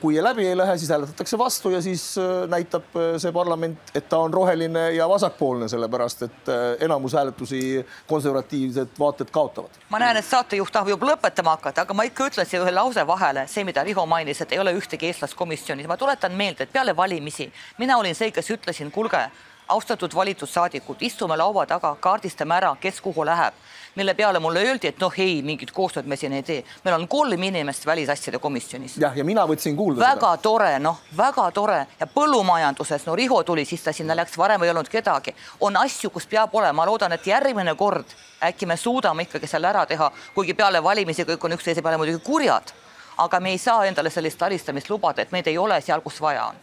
kui 0.00 0.22
läbi 0.22 0.46
ei 0.46 0.56
lähe, 0.56 0.78
siis 0.78 0.90
hääletatakse 0.90 1.38
vastu 1.38 1.70
ja 1.70 1.80
siis 1.82 2.18
äh, 2.18 2.48
näitab 2.48 2.96
äh, 2.96 3.16
see 3.18 3.32
parlament, 3.32 3.78
et 3.94 4.08
ta 4.08 4.18
on 4.18 4.34
roheline 4.34 4.90
ja 4.92 5.08
vasakpoolne, 5.08 5.68
sellepärast 5.68 6.22
et 6.22 6.50
äh, 6.52 6.84
enamus 6.84 7.16
hääletusi 7.16 7.86
konservatiivsed 8.06 8.98
vaated 8.98 9.32
kaotavad. 9.32 9.80
ma 9.88 9.98
näen, 9.98 10.20
et 10.20 10.28
saatejuht 10.28 10.72
tahab 10.72 10.92
juba 10.92 11.08
lõpetama 11.12 11.56
hakata, 11.56 11.86
aga 11.86 11.96
ma 11.96 12.04
ikka 12.04 12.28
ütlesin 12.28 12.66
ühe 12.66 12.74
lause 12.74 13.06
vahele, 13.06 13.46
see, 13.48 13.64
mida 13.64 13.84
Riho 13.84 14.06
mainis, 14.06 14.40
et 14.44 14.52
ei 14.52 14.60
ole 14.60 14.76
ühtegi 14.76 15.08
eestlast 15.08 15.34
komisjonis. 15.34 15.88
ma 15.88 15.96
tuletan 15.96 16.32
meelde, 16.32 16.68
et 16.68 16.72
peale 16.72 16.96
valimisi 16.96 17.52
mina 17.78 17.96
olin 17.98 18.14
see, 18.14 18.30
kes 18.30 18.50
ütlesin, 18.50 18.90
kuulge, 18.90 19.24
austatud 19.68 20.14
valitsussaadikud, 20.14 21.00
istume 21.00 21.36
laua 21.36 21.66
taga, 21.66 21.96
kaardistame 22.00 22.54
ära, 22.60 22.76
kes 22.80 23.00
kuhu 23.00 23.24
läheb 23.24 23.54
mille 23.96 24.14
peale 24.14 24.38
mulle 24.38 24.60
öeldi, 24.60 24.90
et 24.92 25.00
noh, 25.00 25.12
ei, 25.18 25.40
mingit 25.42 25.70
koostööd 25.72 26.06
me 26.06 26.16
siin 26.16 26.32
ei 26.36 26.42
tee. 26.42 26.64
meil 26.84 26.94
on 26.98 27.08
kolm 27.08 27.42
inimest 27.42 27.86
välisasjade 27.86 28.38
komisjonis. 28.38 28.96
jah, 29.00 29.16
ja 29.16 29.24
mina 29.24 29.46
võtsin 29.46 29.76
kuulda 29.76 30.00
väga 30.00 30.32
seda. 30.32 30.42
tore, 30.42 30.78
noh, 30.78 31.00
väga 31.16 31.50
tore 31.50 31.86
ja 32.00 32.06
põllumajanduses, 32.06 33.06
no 33.06 33.16
Riho 33.16 33.42
tuli, 33.42 33.64
siis 33.64 33.82
ta 33.82 33.92
sinna 33.92 34.16
läks, 34.16 34.38
varem 34.38 34.62
ei 34.62 34.70
olnud 34.70 34.88
kedagi. 34.88 35.34
on 35.60 35.76
asju, 35.76 36.10
kus 36.10 36.26
peab 36.26 36.54
olema, 36.54 36.72
ma 36.82 36.86
loodan, 36.86 37.12
et 37.12 37.26
järgmine 37.26 37.74
kord 37.74 38.16
äkki 38.44 38.66
me 38.66 38.76
suudame 38.76 39.22
ikkagi 39.22 39.46
selle 39.46 39.68
ära 39.68 39.86
teha, 39.86 40.10
kuigi 40.34 40.54
peale 40.54 40.82
valimisi 40.82 41.24
kõik 41.24 41.44
on 41.44 41.56
üksteise 41.56 41.82
peale 41.82 41.96
muidugi 41.96 42.24
kurjad. 42.24 42.72
aga 43.18 43.40
me 43.40 43.50
ei 43.50 43.58
saa 43.58 43.84
endale 43.86 44.10
sellist 44.10 44.42
alistamist 44.42 44.90
lubada, 44.90 45.22
et 45.22 45.32
meid 45.32 45.46
ei 45.46 45.58
ole 45.58 45.80
seal, 45.80 46.00
kus 46.00 46.20
vaja 46.20 46.46
on. 46.46 46.56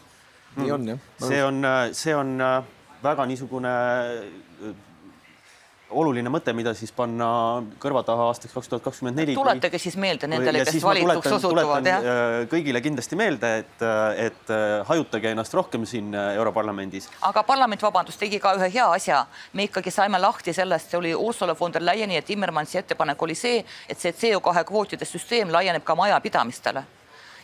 nii 0.56 0.72
on 0.72 0.88
jah. 0.88 0.98
see 1.28 1.44
on, 1.44 1.66
see 1.92 2.16
on 2.16 2.42
äh, 2.42 2.64
väga 3.04 3.26
niisugune 3.26 3.70
äh, 3.70 4.76
oluline 5.94 6.32
mõte, 6.34 6.54
mida 6.56 6.74
siis 6.78 6.92
panna 6.96 7.28
kõrva 7.82 8.04
taha 8.06 8.30
aastaks 8.32 8.54
kaks 8.56 8.72
tuhat 8.72 8.86
kakskümmend 8.86 9.20
neli. 9.20 9.36
tuletage 9.38 9.80
siis 9.82 9.98
meelde 10.02 10.28
nendele, 10.28 10.64
kes 10.66 10.84
valituks 10.84 11.36
osutuvad, 11.38 11.88
jah? 11.88 12.08
äh, 12.14 12.38
kõigile 12.52 12.82
kindlasti 12.84 13.20
meelde, 13.20 13.52
et, 13.64 13.86
et 14.26 14.54
hajutage 14.90 15.32
ennast 15.34 15.54
rohkem 15.54 15.86
siin 15.90 16.14
Europarlamendis. 16.14 17.10
aga 17.30 17.44
parlament, 17.48 17.84
vabandust, 17.84 18.20
tegi 18.20 18.42
ka 18.44 18.56
ühe 18.60 18.72
hea 18.74 18.90
asja. 18.98 19.24
me 19.54 19.70
ikkagi 19.70 19.94
saime 19.94 20.20
lahti 20.22 20.54
sellest, 20.54 20.92
see 20.92 21.00
oli 21.00 21.14
Ursula 21.16 21.56
von 21.60 21.74
der 21.74 21.86
Leyeni 21.86 22.20
ja 22.20 22.26
Timmermansi 22.26 22.82
ettepanek 22.84 23.22
oli 23.22 23.36
see, 23.36 23.64
et 23.90 24.00
see 24.00 24.12
CO2 24.12 24.66
kvootide 24.68 25.06
süsteem 25.06 25.52
laieneb 25.54 25.84
ka 25.84 25.96
majapidamistele 25.96 26.86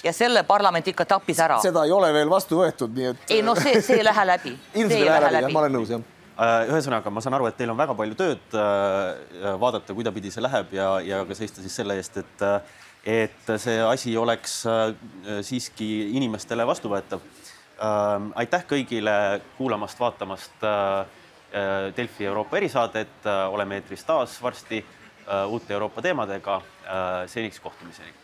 ja 0.03 0.13
selle 0.13 0.43
parlament 0.43 0.87
ikka 0.87 1.05
tappis 1.05 1.39
ära. 1.39 1.59
seda 1.61 1.83
ei 1.85 1.91
ole 1.91 2.13
veel 2.13 2.29
vastu 2.29 2.61
võetud, 2.61 2.93
nii 2.95 3.11
et. 3.13 3.27
ei 3.35 3.41
no 3.43 3.55
see, 3.59 3.81
see 3.81 3.99
ei 3.99 4.07
lähe 4.07 4.25
läbi. 4.33 4.55
ilmselt 4.73 4.99
ei 4.99 5.05
lähe 5.05 5.27
läbi, 5.27 5.43
läbi., 5.43 5.53
ma 5.53 5.65
olen 5.65 5.77
nõus 5.79 5.93
jah 5.95 6.07
Äh, 6.07 6.18
ühesõnaga, 6.39 7.11
ma 7.11 7.21
saan 7.23 7.35
aru, 7.35 7.49
et 7.49 7.57
teil 7.59 7.71
on 7.71 7.79
väga 7.79 7.95
palju 7.97 8.15
tööd 8.19 8.55
äh, 8.55 9.55
vaadata, 9.59 9.95
kuidapidi 9.95 10.31
see 10.31 10.43
läheb 10.43 10.71
ja, 10.75 10.91
ja 11.03 11.23
ka 11.27 11.35
seista 11.35 11.63
siis 11.63 11.75
selle 11.81 11.97
eest, 11.99 12.19
et, 12.21 12.45
et 13.03 13.51
see 13.59 13.79
asi 13.83 14.15
oleks 14.17 14.61
äh, 14.69 14.93
siiski 15.45 15.89
inimestele 16.19 16.67
vastuvõetav. 16.67 17.23
aitäh 18.35 18.65
kõigile 18.67 19.11
kuulamast-vaatamast 19.57 20.65
Delfi 21.95 22.25
Euroopa 22.27 22.57
erisaadet, 22.59 23.23
oleme 23.49 23.79
eetris 23.79 24.03
taas 24.03 24.35
varsti 24.43 24.83
uute 25.47 25.73
Euroopa 25.73 26.01
teemadega. 26.01 26.61
seniks 27.27 27.59
kohtumiseni 27.59 28.18